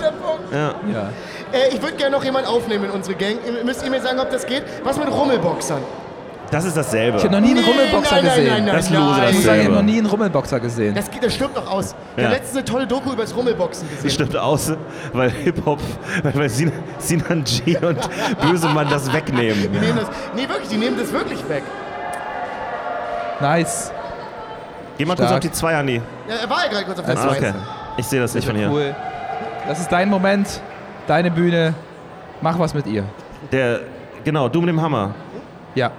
[0.52, 0.74] Ja.
[0.92, 1.08] Ja.
[1.52, 3.36] Äh, ich würde gerne noch jemanden aufnehmen in unsere Gang.
[3.64, 4.62] Müsst ihr mir sagen, ob das geht?
[4.84, 5.82] Was mit Rummelboxern?
[6.51, 7.18] Das ist dasselbe.
[7.18, 8.53] Ich habe noch nie einen Nee, Rummelboxer nein, nein, gesehen.
[8.55, 9.11] nein, nein, Das lose nein.
[9.11, 9.64] Ich muss sagen, ich Dasselbe.
[9.64, 10.94] habe noch nie einen Rummelboxer gesehen.
[10.96, 11.94] Das, geht- das stirbt doch aus.
[12.16, 12.28] Wir Ja.
[12.30, 14.03] haben letztens eine tolle Doku über das Rummelboxen gesehen.
[14.05, 14.72] Das stimmt aus,
[15.12, 15.78] weil Hip-Hop,
[16.24, 17.98] weil, weil Sin- Sinan G und
[18.40, 19.62] Bösemann das wegnehmen.
[19.72, 21.62] Die nehmen das, nee, wirklich, die nehmen das wirklich weg.
[23.40, 23.92] Nice.
[24.98, 25.34] Geh mal kurz Stark.
[25.34, 26.03] auf die zwei, Andi.
[26.28, 27.53] Ja, er war ja gerade kurz auf der Also, Ah, okay.
[27.96, 28.70] Ich sehe das nicht von hier.
[28.70, 28.94] Cool.
[29.66, 30.61] Das ist dein Moment,
[31.07, 31.74] deine Bühne.
[32.42, 33.05] Mach was mit ihr.
[33.53, 33.80] Der,
[34.24, 35.14] genau, du mit dem Hammer.
[35.74, 35.90] Ja.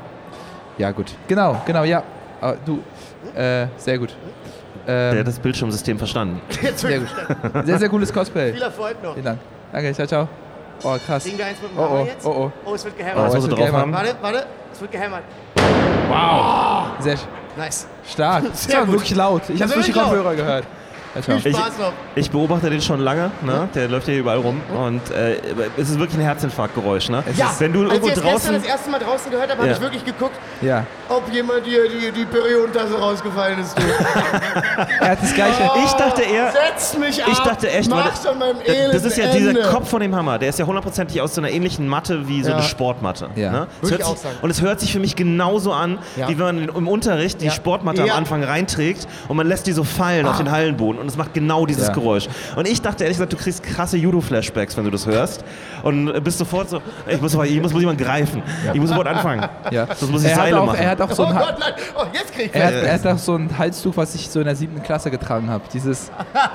[0.78, 1.13] Ja, gut.
[1.28, 2.03] Genau, genau, ja.
[2.41, 2.82] Ah, du.
[3.36, 4.15] Äh, sehr gut.
[4.88, 6.41] Der Ähm, hat das Bildschirmsystem verstanden.
[6.61, 7.07] Jetzt sehr gut.
[7.65, 8.51] Sehr, sehr cooles Cosplay.
[8.53, 9.13] Viel Erfolg noch.
[9.13, 9.39] Vielen Dank.
[9.72, 10.28] Danke, ciao, ciao.
[10.84, 11.24] Oh, krass.
[11.38, 12.26] Da eins mit dem Oh, Hammer oh, jetzt.
[12.26, 12.51] oh, oh.
[12.65, 13.26] Oh, es wird Oh, gehämmert.
[13.28, 13.93] das Oh, er ist drauf haben.
[13.93, 15.22] Warte, warte, es wird gehämmert.
[16.99, 17.15] Sehr
[17.57, 17.88] Nice.
[18.09, 18.43] stark.
[18.49, 18.93] Das Sehr war gut.
[18.95, 19.41] wirklich laut.
[19.49, 20.65] Ich Das habe durch die war Kopfhörer gehört.
[21.28, 21.91] Ja, Ich- Spaß noch.
[22.15, 23.67] Ich beobachte den schon lange, ne?
[23.76, 25.36] der läuft ja überall rum und äh,
[25.78, 27.09] es ist wirklich ein Herzinfarktgeräusch.
[27.09, 27.22] Ne?
[27.36, 28.53] Ja, Wenn du als irgendwo ich das draußen...
[28.53, 29.76] das erste Mal draußen gehört habe, habe Ja.
[29.76, 30.86] ich wirklich geguckt, Ja.
[31.12, 33.76] Ob jemand hier die, die Periodentasse rausgefallen ist.
[35.01, 35.70] Er hat das gleiche.
[35.86, 36.51] Ich dachte eher...
[36.51, 37.30] Setz mich ab.
[37.32, 39.53] Ich dachte echt, meinem Elend das ist ja Ende.
[39.53, 42.43] dieser Kopf von dem Hammer, der ist ja hundertprozentig aus so einer ähnlichen Matte wie
[42.43, 42.55] so Ja.
[42.57, 43.30] eine Sportmatte.
[43.36, 43.51] Ja.
[43.51, 43.68] Ne?
[43.82, 44.36] Würde ich sich, auch sagen.
[44.41, 46.28] Und es hört sich für mich genauso an, Ja.
[46.30, 47.51] wie wenn man im Unterricht die Ja.
[47.51, 48.14] Sportmatte Ja.
[48.14, 51.34] am Anfang reinträgt und man lässt die so fallen auf den Hallenboden und es macht
[51.34, 51.93] genau dieses Ja.
[51.93, 52.28] Geräusch.
[52.55, 55.43] Und ich dachte ehrlich gesagt, du kriegst krasse Judo-Flashbacks, wenn du das hörst
[55.84, 58.41] und bist sofort so, ich muss, ich muss, muss jemand greifen,
[58.74, 59.47] ich muss sofort anfangen.
[59.72, 59.88] Ja.
[59.95, 60.80] Sonst muss ich er, hat Seile auch, machen.
[60.80, 61.74] er hat hat auch so Oh ein, Ha- Gott, nein.
[61.97, 64.39] Oh, jetzt krieg ich er hat, er hat auch so ein Halstuch, was ich so
[64.39, 65.64] in der siebten Klasse getragen habe.
[65.74, 66.12] Dieses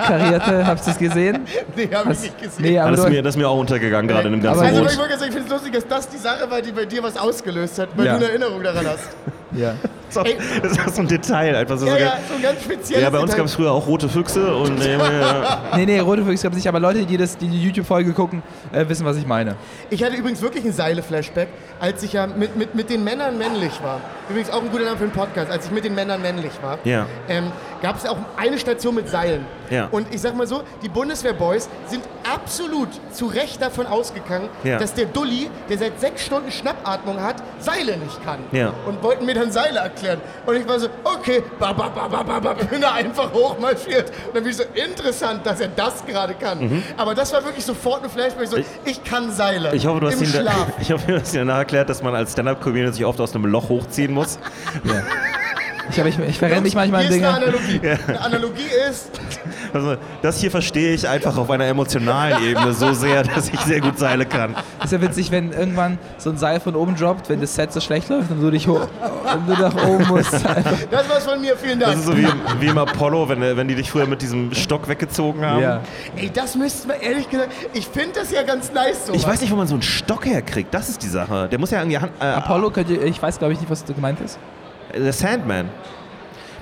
[0.06, 1.40] karierte, habt ihr das gesehen?
[1.76, 2.62] Nee, hab ich nicht gesehen.
[2.64, 4.80] Nee, aber das, ist mir, das ist mir auch untergegangen gerade in dem ganzen Also,
[4.82, 4.90] gut.
[4.92, 7.02] ich wollte sagen, ich finde es lustig, dass das die Sache war, die bei dir
[7.02, 8.12] was ausgelöst hat, weil Ja.
[8.12, 9.08] du eine Erinnerung daran hast.
[9.52, 9.74] ja.
[10.08, 11.56] Das ist auch- das ist auch so ein Detail.
[11.56, 13.72] Einfach so Ja, so ja, so ein ganz spezielles ja, bei uns gab es früher
[13.72, 17.04] auch rote Füchse und äh, ja, Nee, nee, rote Füchse gab es nicht, aber Leute,
[17.04, 18.42] die das, die, die YouTube-Folge gucken,
[18.72, 19.56] äh, wissen, was ich meine.
[19.90, 21.48] Ich hatte übrigens wirklich ein Seile-Flashback,
[21.80, 24.00] als ich ja mit, mit, mit den Männern männlich war.
[24.30, 26.78] Übrigens auch ein guter Name für einen Podcast, als ich mit den Männern männlich war.
[26.84, 27.06] Ja.
[27.28, 27.50] Ähm,
[27.82, 29.44] Gab es auch eine Station mit Seilen.
[29.70, 29.88] Ja.
[29.90, 32.02] Und ich sag mal so, die Bundeswehrboys sind
[32.32, 34.78] absolut zu Recht davon ausgegangen, Ja.
[34.78, 38.38] dass der Dulli, der seit sechs Stunden Schnappatmung hat, Seile nicht kann.
[38.52, 38.72] Ja.
[38.86, 40.20] Und wollten mir dann Seile erklären.
[40.44, 44.10] Und ich war so, okay, ba, ba, ba, ba, ba, ba, bin da einfach hochmarschiert.
[44.26, 46.82] Und dann bin ich so, interessant, dass er das gerade kann.
[46.96, 49.70] Aber das war wirklich sofort ein Flashback, so, ich, kann Seile.
[49.70, 49.76] Mhm.
[49.76, 50.66] Ich hoffe, du hast Im ihn da, Schlaf.
[50.80, 53.46] ich hoffe, du hast ihn danach erklärt, dass man als Stand-Up-Comedian sich oft aus einem
[53.46, 54.38] Loch hochziehen muss.
[55.90, 57.56] Ich, hab, ich, ich verrenne mich manchmal in Hier ist eine Dinge.
[57.56, 58.02] Analogie.
[58.08, 59.10] Eine Analogie ist,
[59.72, 63.80] Also, das hier verstehe ich einfach auf einer emotionalen Ebene so sehr, dass ich sehr
[63.80, 64.54] gut Seile kann.
[64.82, 67.80] Ist ja witzig, wenn irgendwann so ein Seil von oben droppt, wenn das Set so
[67.80, 68.80] schlecht läuft und du dich hoch
[69.34, 70.32] und du nach oben musst.
[70.90, 72.00] das war's von mir, vielen Das Dank.
[72.00, 72.26] ist so wie,
[72.60, 75.62] wie im Apollo, wenn, wenn die dich früher mit diesem Stock weggezogen haben.
[75.62, 75.80] Ja.
[76.16, 79.14] Ey, das müssten wir ehrlich gesagt, ich finde das ja ganz nice so.
[79.14, 80.72] Ich weiß nicht, wo man so einen Stock herkriegt.
[80.72, 81.48] Das ist die Sache.
[81.50, 83.84] Der muss ja irgendwie Hand, äh, Apollo, könnt ihr, ich weiß glaube ich nicht, was
[83.84, 84.38] du gemeint ist.
[84.94, 85.68] Der Sandman.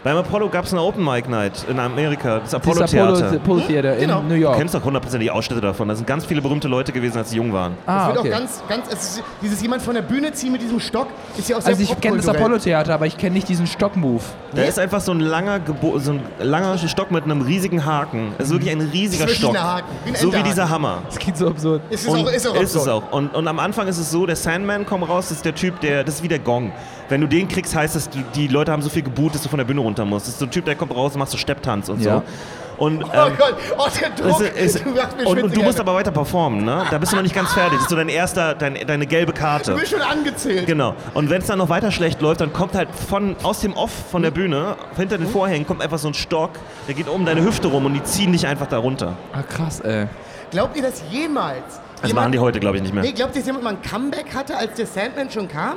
[0.05, 3.37] Beim Apollo gab es eine Open Mic Night in Amerika, das Das Apollo Apollo, Theater.
[3.37, 4.21] Apollo Theater Genau.
[4.21, 4.59] in New Du York.
[4.59, 5.89] kennst doch hundertprozentig die Ausschnitte davon.
[5.89, 7.73] Da sind ganz viele berühmte Leute gewesen, als sie jung waren.
[7.87, 8.29] Das Ah, wird okay.
[8.35, 11.07] auch ganz, ganz, es ist, dieses jemand von der Bühne ziehen mit diesem Stock
[11.39, 12.29] ist ja auch sehr Also ich kenne das.
[12.29, 14.21] Apollo Theater, aber ich kenne nicht diesen Stock-Move.
[14.55, 18.35] Da ist einfach so ein langer, Gebo so ein langer Stock mit einem riesigen Haken.
[18.37, 19.67] Es ist wirklich ein riesiger Das ist wirklich Stock.
[19.67, 20.99] Haken, wie ein so wie dieser Hammer.
[21.07, 21.81] Das klingt so absurd.
[21.89, 23.05] Ist es Und auch, ist auch ist es absurd.
[23.09, 23.13] auch.
[23.17, 25.81] Und, und am Anfang ist es so, der Sandman kommt raus, das ist der Typ,
[25.81, 26.73] der, das ist wie der Gong.
[27.09, 29.49] Wenn du den kriegst, heißt das, du- die Leute haben so viel geboot, dass du
[29.49, 30.27] von der Bühne runter musst.
[30.27, 32.17] Das ist so ein Typ, der kommt raus und macht so Stepptanz und Ja.
[32.17, 32.23] so.
[32.77, 34.43] Und, Oh ähm, Gott, oh der Druck.
[34.57, 34.91] es ist, du
[35.29, 36.85] und, und du musst aber weiter performen, ne?
[36.91, 37.75] Da bist du noch nicht ganz fertig.
[37.75, 39.73] Das ist so dein erster, dein, deine gelbe Karte.
[39.75, 40.67] Du bist schon angezählt.
[40.67, 40.97] Genau.
[41.15, 43.93] Und wenn es dann noch weiter schlecht läuft, dann kommt halt von, aus dem Off
[44.11, 46.51] von der Bühne, hinter den Vorhängen, kommt einfach so ein Stock,
[46.89, 49.13] der geht um deine Hüfte rum und die ziehen dich einfach da runter.
[49.33, 50.09] Ah, krass, ey.
[50.51, 51.63] Glaubt ihr das jemals?
[52.01, 53.05] Das jemand- machen die heute, glaube ich, nicht mehr.
[53.05, 55.77] Nee, glaubt ihr, dass jemand mal ein Comeback hatte, als der Sandman schon kam?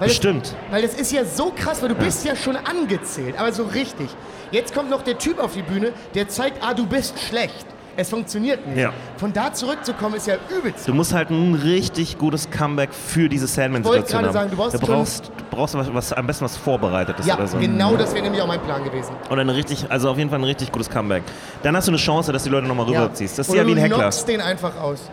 [0.00, 0.46] Weil Bestimmt.
[0.46, 3.64] Das, weil das ist ja so krass, weil du bist ja schon angezählt, aber so
[3.64, 4.08] richtig.
[4.50, 7.66] Jetzt kommt noch der Typ auf die Bühne, der zeigt, ah, du bist schlecht.
[7.96, 8.78] Es funktioniert nicht.
[8.78, 8.92] Ja.
[9.18, 10.88] Von da zurückzukommen ist ja übelst.
[10.88, 14.32] Du musst halt ein richtig gutes Comeback für diese Sandman-Situation gerade haben.
[14.32, 17.46] sagen, du brauchst du brauchst, du brauchst was, was, am besten was Vorbereitetes Ja, oder
[17.46, 17.58] so.
[17.58, 19.12] genau das wäre nämlich auch mein Plan gewesen.
[19.28, 21.24] Oder eine richtig, also auf jeden Fall ein richtig gutes Comeback.
[21.62, 23.38] Dann hast du eine Chance, dass die Leute nochmal rüberziehst.
[23.38, 23.98] Das ist Oder ja wie ein du Heckler.
[23.98, 25.10] knockst den einfach aus.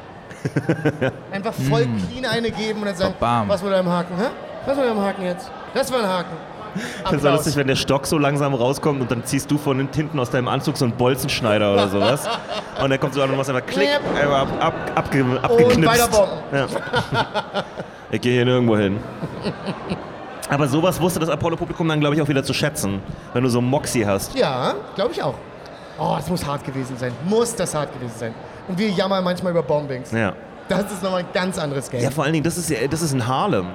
[1.32, 3.50] einfach voll clean eine geben und dann sagen, Bam.
[3.50, 4.28] was mit deinem Haken, hä?
[4.68, 5.50] Was mit deinem Haken jetzt?
[5.74, 6.36] Das war ein Haken.
[7.04, 9.88] Das ist ja lustig, wenn der Stock so langsam rauskommt und dann ziehst du von
[9.94, 12.28] hinten aus deinem Anzug so einen Bolzenschneider oder sowas.
[12.84, 14.22] Und der kommt so an und machst einfach klick, Knip.
[14.22, 15.88] einfach ab, ab, abge, abgeknipst.
[15.90, 16.38] weiter bomben.
[16.52, 16.68] Ja.
[18.12, 19.00] Ich gehe hier nirgendwo hin.
[20.48, 23.02] Aber sowas wusste das Apollo-Publikum dann, glaube ich, auch wieder zu schätzen,
[23.34, 24.34] wenn du so Moxie hast.
[24.36, 25.34] Ja, glaube ich auch.
[25.98, 27.12] Oh, das muss hart gewesen sein.
[27.26, 28.36] Muss das hart gewesen sein.
[28.68, 30.12] Und wir jammern manchmal über Bombings.
[30.12, 30.34] Ja.
[30.70, 32.02] Das ist nochmal ein ganz anderes Game.
[32.02, 33.68] Ja, vor allen Dingen, das ist, das ist in Harlem.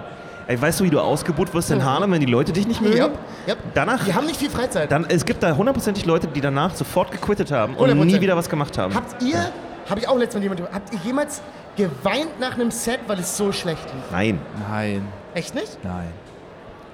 [0.46, 2.96] Ey, weißt du, wie du ausgebucht wirst in Harlem, wenn die Leute dich nicht mögen?
[2.96, 3.18] Yep,
[3.48, 3.58] yep.
[3.74, 4.90] Danach, Die haben nicht viel Freizeit.
[4.90, 8.04] dann, es gibt da hundertprozentig Leute, die danach sofort gequittet haben und 100%.
[8.04, 8.94] nie wieder was gemacht haben.
[8.94, 9.50] Habt ihr,
[9.88, 11.40] habe ich auch letztes Mal jemand, habt ihr jemals
[11.76, 14.02] geweint nach einem Set, weil es so schlecht lief?
[14.10, 14.38] Nein.
[14.70, 15.78] Nein, Echt nicht?
[15.82, 16.08] nein,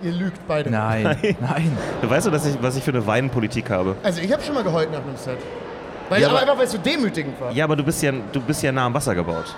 [0.03, 0.71] Ihr lügt beide.
[0.71, 1.77] nein, nein.
[2.01, 3.97] Du weißt du, dass ich, was ich für eine Weinpolitik habe?
[4.05, 5.39] Also ich habe schon mal geheult nach einem Set.
[6.09, 7.51] Weil, Ja, aber, aber- einfach, weil es so demütigend war.
[7.53, 9.55] Ja, aber du bist ja, du bist ja nah am Wasser gebaut.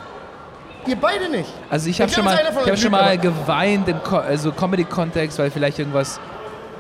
[0.87, 1.49] Ihr beide nicht.
[1.69, 5.51] Also ich habe schon mal, ich hab schon mal geweint im Co also Comedy-Kontext, weil
[5.51, 6.21] vielleicht irgendwas.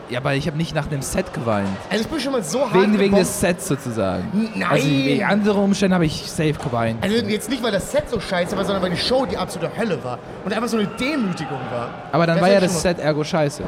[0.08, 1.68] Ja, aber ich habe nicht nach einem Set geweint.
[1.88, 4.50] Also ich bin schon mal so hart Wegen, wegen des Sets sozusagen.
[4.56, 4.68] Nein.
[4.68, 7.02] Also wegen anderen Umständen habe ich safe geweint.
[7.04, 9.70] Also jetzt nicht, weil das Set so scheiße war, sondern weil die Show die absolute
[9.76, 10.18] Hölle war.
[10.44, 11.90] Und einfach so eine Demütigung war.
[12.10, 13.62] Aber dann Das war ja das Set ergo scheiße.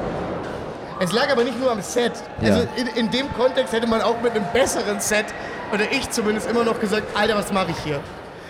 [0.99, 2.13] Es lag aber nicht nur am Set.
[2.41, 2.55] Ja.
[2.55, 5.27] Also in, in dem Kontext hätte man auch mit einem besseren Set,
[5.73, 8.01] oder ich zumindest, immer noch gesagt, Alter, was mache ich hier?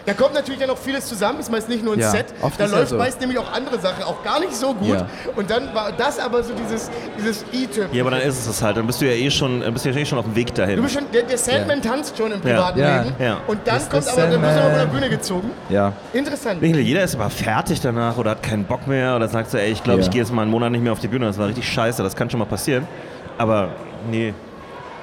[0.05, 2.27] Da kommt natürlich ja noch vieles zusammen, ist meist nicht nur ein Ja, Set.
[2.43, 2.97] oft Da ist ja läuft so.
[2.99, 4.89] meist nämlich auch andere Sachen auch gar nicht so gut.
[4.97, 5.07] Ja.
[5.37, 7.93] Und dann war das aber so dieses, dieses E-Typ.
[7.95, 8.77] Ja, aber dann ist es das halt.
[8.77, 10.53] Dann bist du ja eh schon, dann bist du ja eh schon auf dem Weg
[10.55, 10.77] dahin.
[10.77, 13.03] Du bist schon, der, der Sandman tanzt schon im privaten Ja.
[13.03, 13.15] Leben.
[13.21, 13.39] Ja.
[13.47, 13.89] Und dann Mr.
[13.91, 14.87] kommt aber, dann wirst du aber von der.
[14.87, 15.51] Bühne gezogen.
[15.69, 15.93] Ja.
[16.13, 16.63] Interessant.
[16.63, 19.83] Jeder ist aber fertig danach oder hat keinen Bock mehr oder sagt so, ey, ich
[19.85, 20.05] glaube, Ja.
[20.07, 21.27] ich gehe jetzt mal einen Monat nicht mehr auf die Bühne.
[21.27, 22.87] Das war richtig scheiße, das kann schon mal passieren.
[23.39, 23.69] Aber
[24.11, 24.35] nee.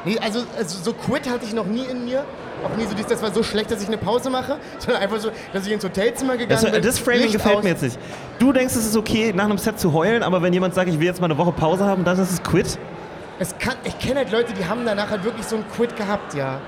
[0.06, 2.24] Nee, also, also so Quit hatte ich noch nie in mir.
[2.64, 5.20] Auch nie so, dies, das war so schlecht, dass ich eine Pause mache, sondern einfach
[5.20, 6.82] so, dass ich ins Hotelzimmer gegangen Das, bin.
[6.82, 7.64] das Framing Licht gefällt aus.
[7.64, 8.00] mir jetzt nicht.
[8.40, 11.00] Du denkst, es ist okay, nach einem Set zu heulen, aber wenn jemand sagt, ich
[11.00, 12.78] will jetzt mal eine Woche Pause haben, dann ist es Quit.
[13.40, 16.34] Es kann, ich kenne halt Leute, die haben danach halt wirklich so einen Quit gehabt,
[16.34, 16.60] ja.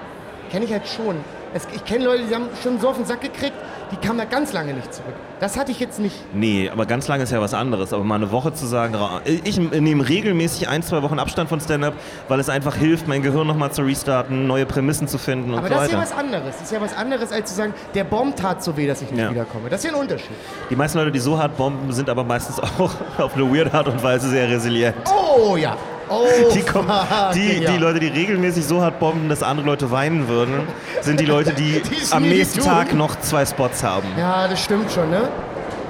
[0.49, 1.17] Kenne ich halt schon.
[1.53, 3.53] Es, ich kenne Leute, die haben schon so auf den Sack gekriegt,
[3.91, 5.13] die kamen da ganz lange nicht zurück.
[5.41, 6.15] Das hatte ich jetzt nicht.
[6.33, 7.91] Nee, aber ganz lange ist ja was anderes.
[7.91, 8.95] Aber mal eine Woche zu sagen,
[9.25, 11.93] ich nehme regelmäßig ein, zwei Wochen Abstand von Stand-Up,
[12.29, 15.67] weil es einfach hilft, mein Gehirn nochmal zu restarten, neue Prämissen zu finden und Aber
[15.67, 16.09] so das ist ja weiter.
[16.11, 16.55] was anderes.
[16.57, 19.11] Das ist ja was anderes, als zu sagen, der Bomb tat so weh, dass ich
[19.11, 19.31] nicht Ja.
[19.31, 19.69] wiederkomme.
[19.69, 20.29] Das ist ja ein Unterschied.
[20.69, 23.87] Die meisten Leute, die so hart bomben, sind aber meistens auch auf eine weird Art
[23.89, 24.95] und Weise sehr resilient.
[25.13, 25.75] Oh ja.
[26.11, 27.71] Oh, Die, kommen, fuck, die, ja.
[27.71, 30.67] die Leute, die regelmäßig so hart bomben, dass andere Leute weinen würden,
[31.01, 32.59] sind die Leute, die Die am nächsten.
[32.61, 34.07] Tag noch zwei Spots haben.
[34.17, 35.29] Ja, das stimmt schon, ne?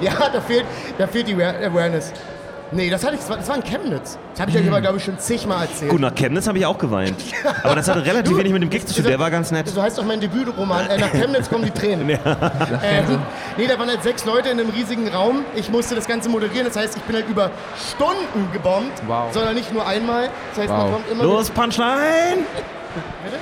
[0.00, 0.64] Ja, da fehlt,
[0.98, 2.12] da fehlt die Aware- Awareness.
[2.72, 4.18] Nee, das, hatte ich, das war- in Chemnitz.
[4.32, 5.90] Das habe ich euch aber, glaube ich, schon zigmal erzählt.
[5.90, 7.16] Gut, nach Chemnitz habe ich auch geweint.
[7.62, 9.04] Aber das hatte relativ Du, wenig mit dem Gig zu tun.
[9.04, 9.68] Der war ganz nett.
[9.68, 10.88] So heißt auch mein Debütroman.
[10.88, 12.08] Äh, nach Chemnitz kommen die Tränen.
[12.84, 13.18] Ähm,
[13.56, 15.44] nee, da waren halt sechs Leute in einem riesigen Raum.
[15.54, 16.66] Ich musste das Ganze moderieren.
[16.66, 17.50] Das heißt, ich bin halt über
[17.94, 19.02] Stunden gebombt.
[19.06, 19.32] Wow.
[19.32, 20.30] Sondern nicht nur einmal.
[20.50, 20.92] Das heißt, man Wow.
[20.92, 22.44] kommt immer Los, Punchline!
[23.24, 23.36] Bitte?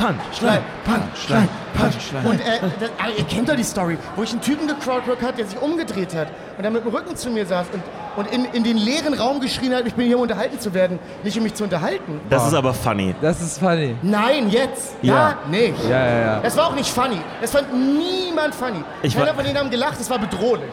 [0.00, 0.62] Punchline!
[0.84, 2.28] Punchline, Punchline.
[2.28, 5.36] Und äh, das, aber ihr kennt doch die Story, wo ich einen Typen gecrowdwork hat,
[5.38, 7.82] der sich umgedreht hat und dann mit dem Rücken zu mir saß und,
[8.16, 10.98] und in, in den leeren Raum geschrien hat, ich bin hier, um unterhalten zu werden,
[11.22, 12.18] nicht um mich zu unterhalten.
[12.30, 13.14] Das ist aber funny.
[13.20, 13.94] Das ist funny.
[14.00, 14.94] Nein, jetzt.
[15.02, 15.14] Ja.
[15.14, 15.84] Ja, nicht.
[15.88, 16.40] Ja, ja, ja.
[16.40, 17.20] Das war auch nicht funny.
[17.42, 18.82] Das fand niemand funny.
[19.02, 20.72] Ich Keiner von denen haben gelacht, das war bedrohlich.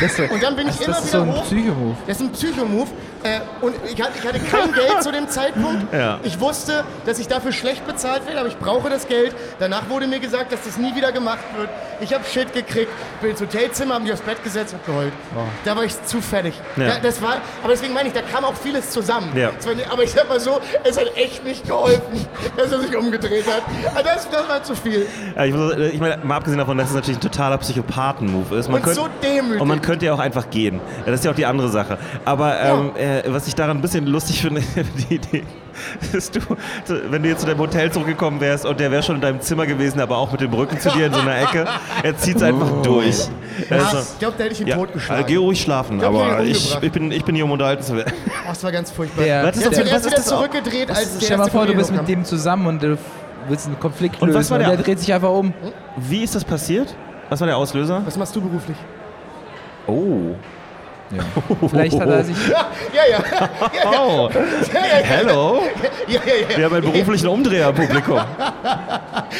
[0.00, 1.44] Das, ist- Und dann bin ich das, immer das ist wieder so ein hoch.
[1.44, 1.96] Psychomove.
[2.06, 2.88] Das ist ein Psychomove.
[3.24, 5.92] Äh, und ich hatte, ich hatte kein Geld zu dem Zeitpunkt.
[5.98, 6.18] Ja.
[6.22, 9.34] Ich wusste, dass ich dafür schlecht bezahlt werde, aber ich brauche das Geld.
[9.58, 11.68] Danach wurde mir gesagt, dass das nie wieder gemacht wird.
[12.00, 12.90] Ich habe Shit gekriegt,
[13.20, 15.12] bin ins Hotelzimmer, habe mich aufs Bett gesetzt und geheult.
[15.64, 16.54] Da war ich zu fertig.
[16.76, 16.86] Ja.
[16.88, 19.32] Da, das war, aber deswegen meine ich, da kam auch vieles zusammen.
[19.34, 19.50] Ja.
[19.90, 23.62] Aber ich sag mal so, es hat echt nicht geholfen, dass er sich umgedreht hat.
[24.04, 25.06] Das, das war zu viel.
[25.44, 28.68] Ich, muss- ich meine, mal abgesehen davon, dass es natürlich ein totaler Psychopathen-Move ist.
[28.68, 29.60] Man Und könnte- so demütig.
[29.60, 30.80] Und man könnte ja auch einfach gehen.
[31.06, 31.98] Das ist ja auch die andere Sache.
[32.24, 34.62] Aber ähm, äh, was ich daran ein bisschen lustig finde,
[35.10, 35.44] die Idee,
[36.12, 36.40] ist du,
[37.10, 39.66] wenn du jetzt zu deinem Hotel zurückgekommen wärst und der wäre schon in deinem Zimmer
[39.66, 41.66] gewesen, aber auch mit dem Rücken zu dir in so einer Ecke,
[42.02, 43.28] er zieht es einfach durch.
[43.70, 45.24] Ja, Also, ich glaube, da hätte ich ihn ja, totgeschlagen.
[45.24, 47.82] äh, geh ruhig schlafen, Ich glaub, aber ich, ich, bin, ich bin hier, um unterhalten
[47.82, 48.12] zu werden.
[48.44, 49.24] Oh, das war ganz furchtbar.
[49.24, 51.74] Der- Was ist Der was ist wieder das zurückgedreht, als der Stell mal vor, du
[51.74, 52.98] bist mit dem zusammen und du
[53.48, 55.52] willst einen Konflikt Und lösen was war und der- der dreht sich einfach um.
[55.96, 56.94] Wie ist das passiert?
[57.28, 58.02] Was war der Auslöser?
[58.04, 58.76] Was machst du beruflich?
[59.86, 60.34] Oh.
[61.10, 61.22] Ja.
[61.68, 62.36] Vielleicht hat er sich.
[62.48, 63.18] Ja, ja, ja.
[63.18, 63.50] ja,
[63.92, 64.00] ja.
[64.00, 64.28] Oh.
[65.02, 65.62] Hello.
[66.06, 66.56] Ja, ja, ja.
[66.56, 68.18] Wir haben einen beruflichen Umdreher im Publikum.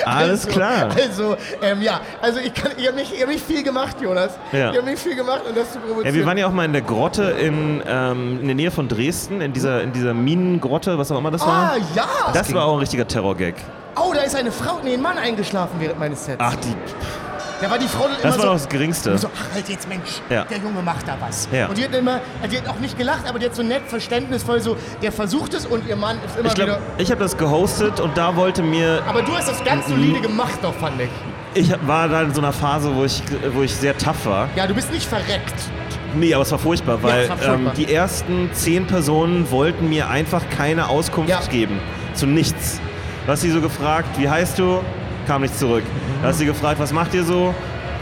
[0.05, 0.89] Alles Also, klar.
[0.97, 4.33] Also, ähm, ja, also ich, kann- ich habe nicht, ich hab nicht viel gemacht, Jonas.
[4.53, 4.71] Ja.
[4.71, 6.07] Ich habe nicht viel gemacht und das zu provozieren.
[6.07, 8.89] Ja, wir waren ja auch mal in der Grotte in, ähm, in der Nähe von
[8.89, 11.73] Dresden, in dieser, in dieser Minengrotte, was auch immer das war.
[11.75, 12.07] ah, ja.
[12.33, 13.55] Das war auch ein richtiger Terrorgag.
[13.97, 16.39] oh, da ist eine Frau, nee, ein Mann eingeschlafen während meines Sets.
[16.41, 16.75] Ach, die,
[17.61, 19.19] Da war die Frau immer das war so, doch das Geringste.
[19.19, 20.45] so, ach halt jetzt Mensch, Ja.
[20.45, 21.49] der Junge macht da was.
[21.51, 21.67] Ja.
[21.67, 24.61] Und die hat immer, die hat auch nicht gelacht, aber die hat so nett, verständnisvoll
[24.61, 26.81] so, der versucht es und ihr Mann ist immer Ich glaube, wieder...
[26.99, 30.59] ich habe das gehostet und da wollte mir, Aber du hast das ganz solide gemacht
[30.63, 31.09] doch, fand ich.
[31.55, 34.49] ich war da in so einer Phase, wo ich, wo ich sehr tough war.
[34.55, 35.55] Ja, du bist nicht verreckt.
[36.15, 37.55] Nee, aber es war furchtbar, weil es war furchtbar.
[37.57, 41.41] Ähm, die ersten zehn Personen wollten mir einfach keine Auskunft Ja.
[41.51, 41.81] geben.
[42.15, 42.81] Zu nichts.
[43.27, 44.81] Du hast sie so gefragt, wie heißt du?
[45.29, 45.85] Kam nicht zurück.
[46.23, 47.55] Du hast sie gefragt, was macht ihr so?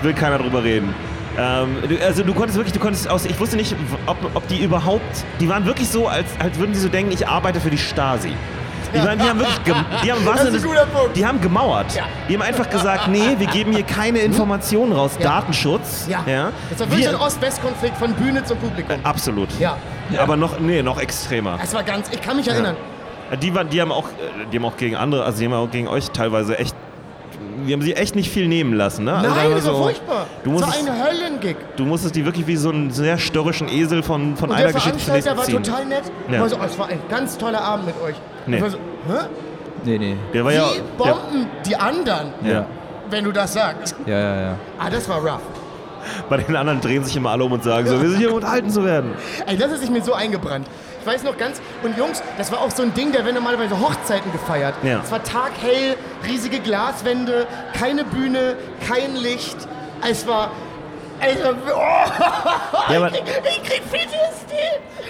[0.03, 0.95] Will keiner drüber reden.
[1.39, 3.75] Ähm, du, also du konntest wirklich, du konntest aus, ich wusste nicht,
[4.07, 5.03] ob, ob die überhaupt,
[5.41, 8.33] die waren wirklich so, als, als würden sie so denken, ich arbeite für die Stasi.
[8.95, 9.75] Die, waren, die haben wirklich, gem,
[10.05, 11.17] die haben, Das guter Punkt.
[11.17, 11.93] die haben gemauert.
[11.95, 12.05] Ja.
[12.29, 15.25] Die haben einfach gesagt, nee, wir geben hier keine Informationen raus, Ja.
[15.41, 16.07] Datenschutz.
[16.09, 16.23] Ja.
[16.27, 16.53] Ja.
[16.71, 18.97] Das war wirklich Wir- ein Ost-West-Konflikt von Bühne zum Publikum.
[19.03, 19.49] Absolut.
[19.59, 19.77] Ja.
[20.19, 21.59] Aber noch, nee, noch extremer.
[21.63, 22.77] Es war ganz, ich kann mich erinnern.
[23.43, 25.71] Die, waren, die, haben auch, äh, die haben auch gegen andere, also die haben auch
[25.71, 26.77] gegen euch teilweise echt,
[27.67, 29.05] die haben sie echt nicht viel nehmen lassen.
[29.05, 29.13] Ne?
[29.15, 30.27] Also Nein, das war so, furchtbar.
[30.45, 31.57] Du Das war musstest, ein Höllengig.
[31.77, 34.75] du musstest die wirklich wie so einen sehr störrischen Esel von, von Und einer der
[34.75, 35.63] Geschichte zur nächsten Veranstalter war ziehen.
[35.63, 36.03] total nett.
[36.31, 36.41] Ja.
[36.41, 38.15] War so, oh, es war ein ganz toller Abend mit euch.
[38.47, 38.57] Nee.
[38.57, 39.27] Ich war so, hä?
[39.85, 40.17] Nee, nee.
[40.35, 42.67] Der war Wie ja, der, bomben die anderen, Ja.
[43.11, 43.95] wenn du das sagst?
[44.07, 44.55] Ja, ja, ja.
[44.79, 45.41] Ah, das war rough.
[46.29, 48.37] bei den anderen drehen sich immer alle um und sagen so, wir sind hier, um
[48.37, 49.13] unterhalten zu werden.
[49.47, 50.67] Ey, das ist sich mir so eingebrannt.
[51.01, 53.79] Ich weiß noch ganz, und Jungs, das war auch so ein Ding, da werden normalerweise
[53.79, 54.75] Hochzeiten gefeiert.
[54.83, 55.01] Ja.
[55.05, 55.97] Es war taghell,
[56.27, 57.47] riesige Glaswände,
[57.79, 58.57] keine Bühne,
[58.89, 59.57] kein Licht.
[60.09, 60.51] Es war.
[61.19, 64.55] War oh, Ja, aber- ich, krieg, ich krieg PTSD.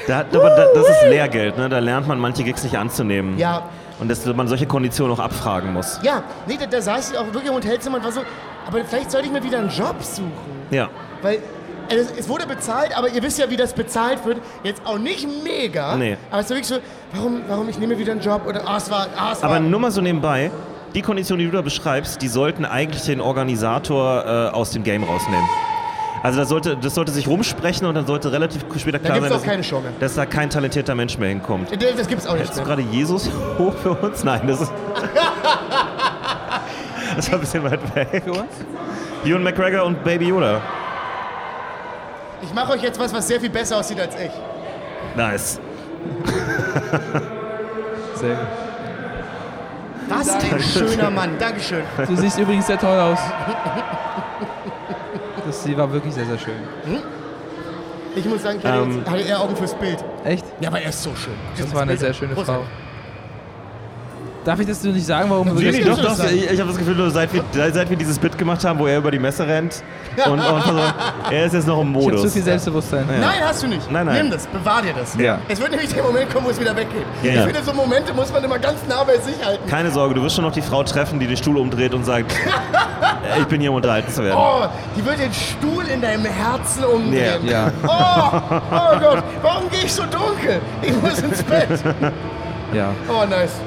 [0.07, 1.69] Da, aber da, das ist Lehrgeld, ne?
[1.69, 3.39] da lernt man manche Gigs nicht anzunehmen.
[3.39, 3.63] Ja.
[3.99, 5.99] Und dass man solche Konditionen auch abfragen muss.
[6.03, 8.21] Ja, nee, da, da saß ich auch wirklich im Hotelzimmer und war so,
[8.67, 10.33] aber vielleicht sollte ich mir wieder einen Job suchen.
[10.71, 10.89] Ja.
[11.23, 11.39] Weil
[11.89, 14.39] Also es, wurde bezahlt, aber ihr wisst ja, wie das bezahlt wird.
[14.65, 15.97] Jetzt auch nicht mega.
[15.97, 16.17] Nee.
[16.31, 16.79] Aber es war wirklich so,
[17.15, 19.61] warum, warum ich nehme wieder einen Job oder ah, es war, ah, es Aber war.
[19.61, 20.51] nur mal so nebenbei,
[20.95, 25.05] die Konditionen, die du da beschreibst, die sollten eigentlich den Organisator äh, aus dem Game
[25.05, 25.47] rausnehmen.
[26.23, 29.39] Also das sollte, das sollte sich rumsprechen und dann sollte relativ später klar gibt's sein,
[29.39, 29.93] auch keine Show mehr.
[30.01, 31.71] dass da kein talentierter Mensch mehr hinkommt.
[31.71, 34.25] Das das gibt's auch nicht Hältst du gerade Jesus hoch für uns?
[34.25, 34.73] Nein, das ist.
[37.17, 38.23] das war ein bisschen weit weg.
[38.25, 38.53] Für uns?
[39.25, 40.61] Ewan McGregor und Baby Yoda.
[42.43, 44.31] Ich mache euch jetzt was, was sehr viel besser aussieht als ich.
[45.17, 45.61] Nice.
[48.15, 48.47] Sehr gut.
[50.09, 51.37] Was ein schöner Mann.
[51.39, 51.83] Dankeschön.
[52.07, 53.19] Du siehst übrigens sehr toll aus.
[55.47, 56.55] Das, sie war wirklich sehr, sehr schön.
[58.15, 59.05] Ich muss sagen, ich hatte, Ähm.
[59.07, 60.03] hatte eher Augen fürs Bild.
[60.25, 60.45] Echt?
[60.61, 61.35] Ja, aber er ist so schön.
[61.57, 62.65] Das war eine sehr schöne Frau.
[64.47, 66.71] Darf ich das dir nicht sagen, warum du Nee, das Doch, doch, ich, ich habe
[66.71, 69.45] das Gefühl, seit wir, seit wir dieses Bit gemacht haben, wo er über die Messe
[69.45, 69.83] rennt
[70.25, 70.79] und, und so,
[71.33, 72.23] er ist jetzt noch im Ich habe Modus.
[72.23, 73.07] zu viel Selbstbewusstsein.
[73.09, 73.91] Nein, hast du nicht.
[73.91, 74.23] Nein, nein.
[74.23, 75.17] Nimm das, bewahr dir das.
[75.17, 75.41] Ja.
[75.49, 77.05] Es wird nämlich der Moment kommen, wo es wieder weggeht.
[77.25, 77.43] Ja, ich ja.
[77.43, 79.69] finde, so Momente muss man immer ganz nah bei sich halten.
[79.69, 82.33] Keine Sorge, du wirst schon noch die Frau treffen, die den Stuhl umdreht und sagt,
[83.41, 84.39] ich bin hier, um unterhalten zu werden.
[84.39, 84.67] Oh,
[84.97, 87.45] die wird den Stuhl in deinem Herzen umdrehen.
[87.45, 87.73] Ja.
[87.85, 90.61] Oh, oh Gott, warum gehe ich so dunkel?
[90.83, 91.81] Ich muss ins Bett.
[92.75, 92.93] Ja.
[93.09, 93.61] Oh, nice.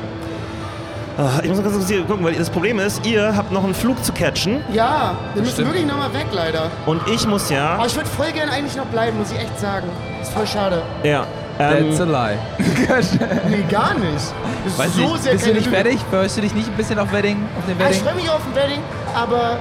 [1.22, 3.66] Ah, Ich muss mal ganz kurz hier gucken, weil das Problem ist, ihr habt noch
[3.66, 5.68] einen Flug zu catchen Ja, wir müssen Stimmt.
[5.70, 6.72] wirklich nochmal weg, leider.
[6.86, 9.60] und ich muss ja, Aber ich würde voll gerne eigentlich noch bleiben, muss ich echt
[9.60, 9.88] sagen.
[10.22, 10.82] Ist voll schade.
[11.04, 11.26] ja,
[11.60, 12.38] ähm, That's a lie.
[13.50, 14.14] Nee, gar nicht.
[14.64, 16.00] Das ist Weiß so nicht, sehr bist du nicht fertig?
[16.10, 17.38] Freust du dich nicht ein bisschen auf Wedding?
[17.58, 18.04] Auf den Ah, ich Wedding?
[18.06, 18.80] freue mich auf ein Wedding,
[19.14, 19.58] aber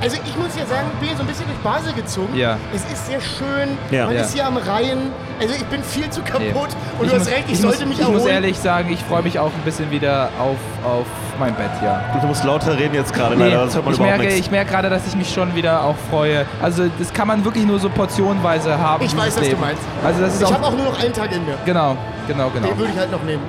[0.00, 2.34] also ich muss ja sagen, ich bin ja so ein bisschen durch Basel gezogen.
[2.36, 2.56] Ja.
[2.74, 4.06] Es ist sehr schön, Ja.
[4.06, 4.22] man Ja.
[4.22, 5.10] ist hier am Reihen.
[5.40, 6.52] Also ich bin viel zu kaputt Nee.
[6.52, 8.18] und Ich du hast muss- recht, ich, ich sollte muss, mich Ich erholen.
[8.20, 10.56] muss ehrlich sagen, ich freue mich auch ein bisschen wieder auf,
[10.90, 11.06] auf
[11.38, 12.02] mein Bett, ja.
[12.20, 14.46] du musst lauter reden jetzt gerade, Nee, leider, das hört man ich, überhaupt merke, nichts.
[14.46, 16.46] ich merke gerade, dass ich mich schon wieder auch freue.
[16.62, 19.04] Also das kann man wirklich nur so portionweise haben.
[19.04, 19.82] Ich weiß, was du meinst.
[20.04, 21.54] Also das ist Ich habe auch nur noch einen Tag in mir.
[21.66, 22.66] Genau, genau, genau.
[22.68, 23.42] Den würde ich halt noch nehmen.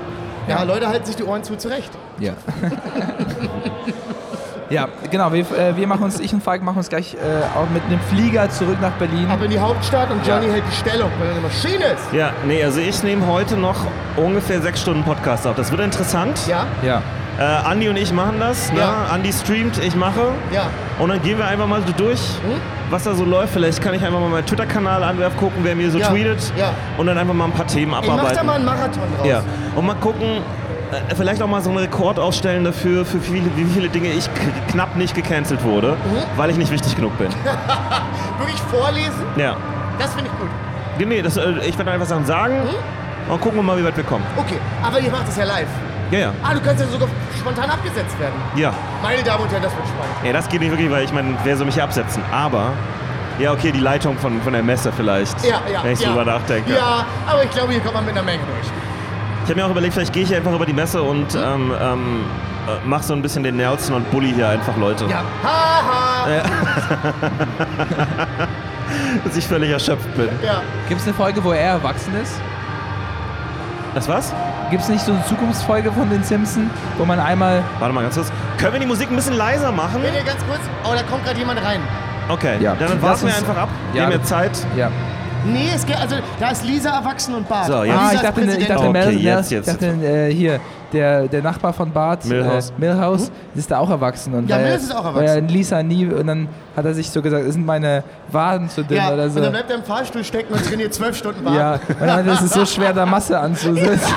[0.50, 1.92] Ja, Leute halten sich die Ohren zu, zurecht.
[2.20, 2.34] Ja.
[4.70, 5.32] ja, genau.
[5.34, 7.18] Wir, äh, wir machen uns, ich und Falk machen uns gleich äh,
[7.58, 9.28] auch mit einem Flieger zurück nach Berlin.
[9.30, 10.54] Ab in die Hauptstadt und Johnny Ja.
[10.54, 12.14] hält die Stellung, weil er eine Maschine ist.
[12.14, 13.76] Ja, nee, also ich nehme heute noch
[14.16, 15.56] ungefähr sechs Stunden Podcast auf.
[15.56, 16.40] Das wird interessant.
[16.48, 17.02] Ja, Ja.
[17.40, 18.74] Äh, Andi und ich machen das.
[18.74, 18.80] Ne?
[18.80, 19.06] Ja.
[19.14, 20.30] Andi streamt, ich mache.
[20.52, 20.64] ja.
[20.98, 22.60] Und dann gehen wir einfach mal so durch, Hm?
[22.90, 23.54] was da so läuft.
[23.54, 26.08] Vielleicht kann ich einfach mal meinen Twitter-Kanal anwerfen, gucken, wer mir so Ja.
[26.08, 26.52] tweetet.
[26.58, 26.72] Ja.
[26.98, 28.46] Und dann einfach mal ein paar Themen Ich mach da abarbeiten.
[28.48, 29.28] mal einen Marathon draus.
[29.28, 29.44] ja.
[29.76, 30.42] Und mal gucken,
[31.16, 34.30] vielleicht auch mal so einen Rekord aufstellen dafür, für viele, wie viele Dinge ich
[34.72, 36.24] knapp nicht gecancelt wurde, Mhm.
[36.38, 37.28] weil ich nicht wichtig genug bin.
[38.40, 39.56] Wirklich vorlesen, ja.
[40.00, 40.50] das finde ich gut.
[41.00, 43.32] Nee, Nee, das, äh, ich werde einfach Sachen sagen Mhm.
[43.34, 44.24] und gucken wir mal, wie weit wir kommen.
[44.38, 45.68] Okay, aber ihr macht es ja live.
[46.12, 46.32] Ja, ja.
[46.42, 48.36] Ah, du kannst ja sogar spontan abgesetzt werden.
[48.56, 48.72] Ja.
[49.04, 50.16] Meine Damen und Herren, das wird spannend.
[50.24, 52.24] Ja, das geht nicht wirklich, weil ich meine, wer soll mich hier absetzen?
[52.32, 52.72] Aber,
[53.40, 55.44] ja, okay, die Leitung von, von der Messe vielleicht.
[55.44, 55.84] Ja, ja.
[55.84, 56.10] Wenn ich ja.
[56.10, 56.74] drüber nachdenke.
[56.74, 58.68] Ja, aber ich glaube, hier kommt man mit einer Menge durch.
[59.48, 61.72] Ich habe mir auch überlegt, vielleicht gehe ich hier einfach über die Messe und ähm,
[61.82, 62.26] ähm,
[62.68, 65.06] äh, mach so ein bisschen den Nelson und Bully hier einfach Leute.
[65.06, 65.24] Ja.
[65.42, 66.30] Haha.
[66.30, 66.42] Äh.
[69.24, 70.28] Dass ich völlig erschöpft bin.
[70.44, 70.62] Ja.
[70.90, 72.42] Gibt es eine Folge, wo er erwachsen ist?
[73.96, 74.34] Das was?
[74.70, 77.64] Gibt es nicht so eine Zukunftsfolge von den Simpsons, wo man einmal...
[77.80, 78.30] Warte mal ganz kurz.
[78.58, 80.02] Können wir die Musik ein bisschen leiser machen?
[80.02, 80.60] Bitte ganz kurz.
[80.84, 81.80] Oh, da kommt gerade jemand rein.
[82.28, 82.76] Okay, Ja.
[82.78, 83.70] dann warten wir einfach ab.
[83.94, 84.08] Ja.
[84.10, 84.52] Nehmen wir Zeit.
[84.76, 84.92] Ja.
[85.52, 87.68] Nee, es geht, also da ist Lisa erwachsen und Bart.
[87.68, 87.94] So, jetzt.
[87.94, 89.68] Lisa Ah, ich ist dachte, ich dachte, Okay, Mel, jetzt, Mel, jetzt.
[89.68, 90.60] ich dachte äh, hier,
[90.94, 92.70] der, der Nachbar von Bart, Milhouse.
[92.70, 94.34] Äh, Milhouse, ist da auch erwachsen.
[94.34, 95.48] Und Ja, Milhouse ist auch erwachsen.
[95.48, 98.98] Lisa nie, und dann hat er sich so gesagt, das sind meine Waden zu dünn
[98.98, 99.38] Ja, oder so.
[99.38, 101.58] und dann bleibt er im Fahrstuhl stecken und trainiert zwölf Stunden warten.
[101.58, 104.14] Ja, und dann ist es so schwer, da Masse anzusetzen.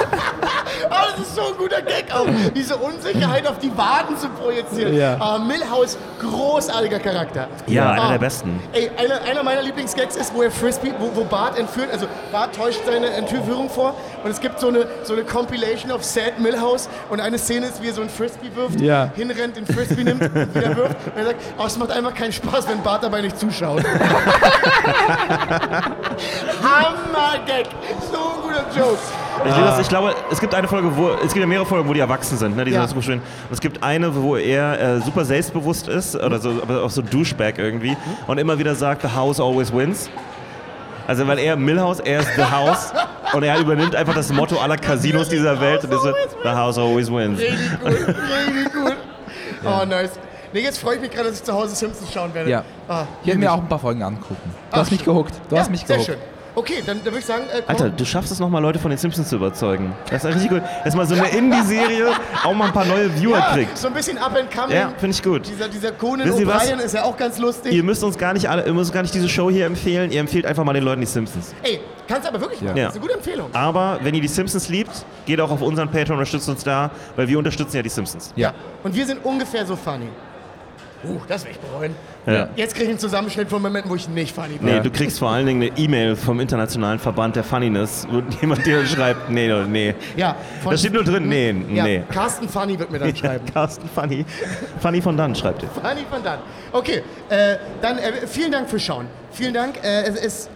[0.89, 4.95] Aber das ist so ein guter Gag auch, diese Unsicherheit auf die Waden zu projizieren.
[4.95, 5.17] Ja.
[5.21, 7.49] Aber Milhouse, großartiger Charakter.
[7.67, 8.11] Ja, einer Ah.
[8.13, 8.61] der besten.
[8.73, 12.55] Ey, einer, einer meiner Lieblingsgags ist, wo er Frisbee, wo, wo Bart entführt, also Bart
[12.55, 13.95] täuscht seine Entführung vor
[14.25, 16.60] und es gibt so eine, so eine Compilation of Sad Milhouse
[17.09, 19.11] und eine Szene ist, wie er so ein Frisbee wirft, Ja.
[19.15, 22.69] hinrennt, den Frisbee nimmt, wieder wirft und er sagt, oh, es macht einfach keinen Spaß,
[22.69, 23.83] wenn Bart dabei nicht zuschaut.
[26.63, 27.67] Hammer-Gag!
[28.11, 28.99] So ein guter Joke.
[29.45, 31.89] Ich, liebe das, ich glaube, es gibt eine Folge, wo es gibt ja mehrere Folgen,
[31.89, 32.65] wo die erwachsen sind, ne?
[32.65, 32.87] Die Ja.
[32.87, 33.01] sind.
[33.01, 37.01] Und es gibt eine, wo er äh, super selbstbewusst ist oder so, aber auch so
[37.03, 37.97] Douchebag irgendwie
[38.27, 40.11] und immer wieder sagt, the house always wins.
[41.11, 42.93] Also weil er Millhouse, er ist the house
[43.33, 46.13] und er übernimmt einfach das Motto aller Casinos dieser Welt und ist so,
[46.45, 47.41] the house always wins.
[47.41, 48.97] Richtig gut, richtig gut.
[49.65, 50.13] Oh, nice.
[50.53, 52.49] Nee, jetzt freue ich mich gerade, dass ich zu Hause Simpsons schauen werde.
[52.49, 52.63] Ja.
[52.89, 54.37] Ah, Ich werde mir auch ein paar Folgen angucken.
[54.45, 55.35] Du Ach, hast mich gehuckt.
[55.49, 56.13] Du ja, hast mich sehr gehuckt.
[56.13, 56.21] schön.
[56.55, 57.63] Okay, dann, dann würde ich sagen, äh.
[57.67, 59.95] Alter, du schaffst es nochmal, Leute von den Simpsons zu überzeugen.
[60.11, 60.63] Das ist richtig gut.
[60.85, 62.09] Dass mal so eine Indie-Serie
[62.45, 63.79] auch mal ein paar neue Viewer ja, kriegt.
[63.79, 64.77] so ein bisschen up and coming.
[64.77, 65.47] Ja, finde ich gut.
[65.47, 66.29] Dieser, dieser Conan?
[66.31, 67.73] O'Brien ist ja auch ganz lustig.
[67.73, 70.11] Ihr müsst uns gar nicht alle, ihr müsst gar nicht diese Show hier empfehlen.
[70.11, 71.55] Ihr empfehlt einfach mal den Leuten die Simpsons.
[71.63, 72.77] Ey, kannst aber wirklich machen.
[72.77, 72.87] Ja.
[72.87, 73.55] Das ist eine gute Empfehlung.
[73.55, 76.91] Aber wenn ihr die Simpsons liebt, geht auch auf unseren Patreon und unterstützt uns da,
[77.17, 78.33] weil wir unterstützen ja die Simpsons.
[78.37, 78.53] Ja.
[78.83, 80.09] Und wir sind ungefähr so funny.
[81.03, 81.95] Uh, das will ich bereuen.
[82.35, 82.49] Ja.
[82.57, 84.67] Jetzt kriege ich einen Zusammenschnitt von Momenten, wo ich nicht funny bin.
[84.67, 88.65] Nee, du kriegst vor allen Dingen eine E-Mail vom Internationalen Verband der Funniness, wo jemand
[88.67, 89.95] dir schreibt, nee, nee.
[90.17, 92.03] Ja, Da steht nur drin, nee, ja, nee.
[92.13, 93.45] Carsten Funny wird mir dann Ja, schreiben.
[93.53, 94.25] Carsten Funny.
[94.81, 95.69] Funny von dann schreibt ihr.
[95.69, 96.39] Funny von dann.
[96.73, 99.07] Okay, äh, dann äh, vielen Dank fürs Schauen.
[99.33, 99.77] Vielen Dank.
[99.83, 100.51] Äh, es ist.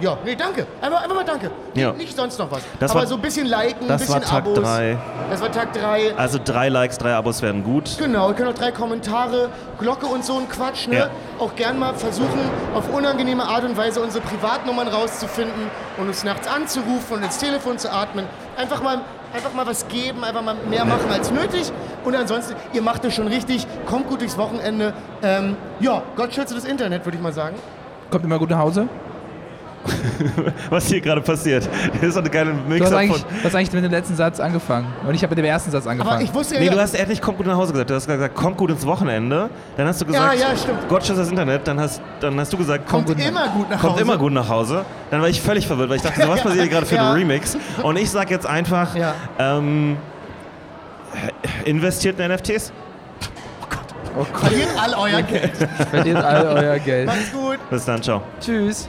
[0.00, 0.66] Ja, nee, danke.
[0.80, 1.50] Einfach, einfach mal danke.
[1.74, 1.92] Ja.
[1.92, 2.60] Nicht, sonst noch was.
[2.78, 4.58] Das Aber war- so ein bisschen liken, ein das bisschen war Tag Abos.
[4.58, 4.98] drei.
[5.30, 6.14] Das war Tag 3.
[6.16, 7.96] Also drei Likes, drei Abos werden gut.
[7.98, 10.96] Genau, ihr könnt auch drei Kommentare, Glocke und so ein Quatsch, ne?
[10.96, 11.10] Ja.
[11.38, 12.40] Auch gern mal versuchen,
[12.74, 17.78] auf unangenehme Art und Weise unsere Privatnummern rauszufinden und uns nachts anzurufen und ins Telefon
[17.78, 18.24] zu atmen.
[18.56, 21.70] Einfach mal, einfach mal was geben, einfach mal mehr machen als nötig.
[22.04, 24.92] Und ansonsten, ihr macht es schon richtig, kommt gut durchs Wochenende.
[25.22, 27.56] Ähm, ja, Gott schütze das Internet, würde ich mal sagen.
[28.10, 28.88] Kommt immer gut nach Hause?
[30.70, 31.68] Was hier gerade passiert.
[31.94, 32.94] Das ist doch eine geile Du hast Mix von.
[32.98, 34.86] eigentlich, du hast eigentlich mit dem letzten Satz angefangen.
[35.06, 36.24] Und ich habe mit dem ersten Satz Aber angefangen.
[36.24, 37.88] ich wusste ja, Nee, ja du hast endlich kommt gut nach Hause gesagt.
[37.90, 39.48] Du hast gesagt, kommt gut ins Wochenende.
[39.76, 40.88] Dann hast du gesagt, ja, stimmt.
[40.88, 41.66] Gott schützt das Internet.
[41.66, 44.02] Dann hast, dann hast du gesagt, kommt kommt, immer gut nach kommt Hause.
[44.02, 44.84] immer gut nach Hause.
[45.10, 47.10] Dann war ich völlig verwirrt, weil ich dachte, so, was passiert hier gerade für Ja.
[47.12, 47.56] ein Remix?
[47.82, 49.14] Und ich sag jetzt einfach, Ja.
[49.38, 49.96] ähm,
[51.64, 52.72] investiert in NFTs.
[54.34, 55.52] Verliert all euer Geld.
[55.90, 57.06] Verliert all euer Geld.
[57.06, 57.58] Macht's gut.
[57.70, 58.22] Bis dann, ciao.
[58.40, 58.88] Tschüss.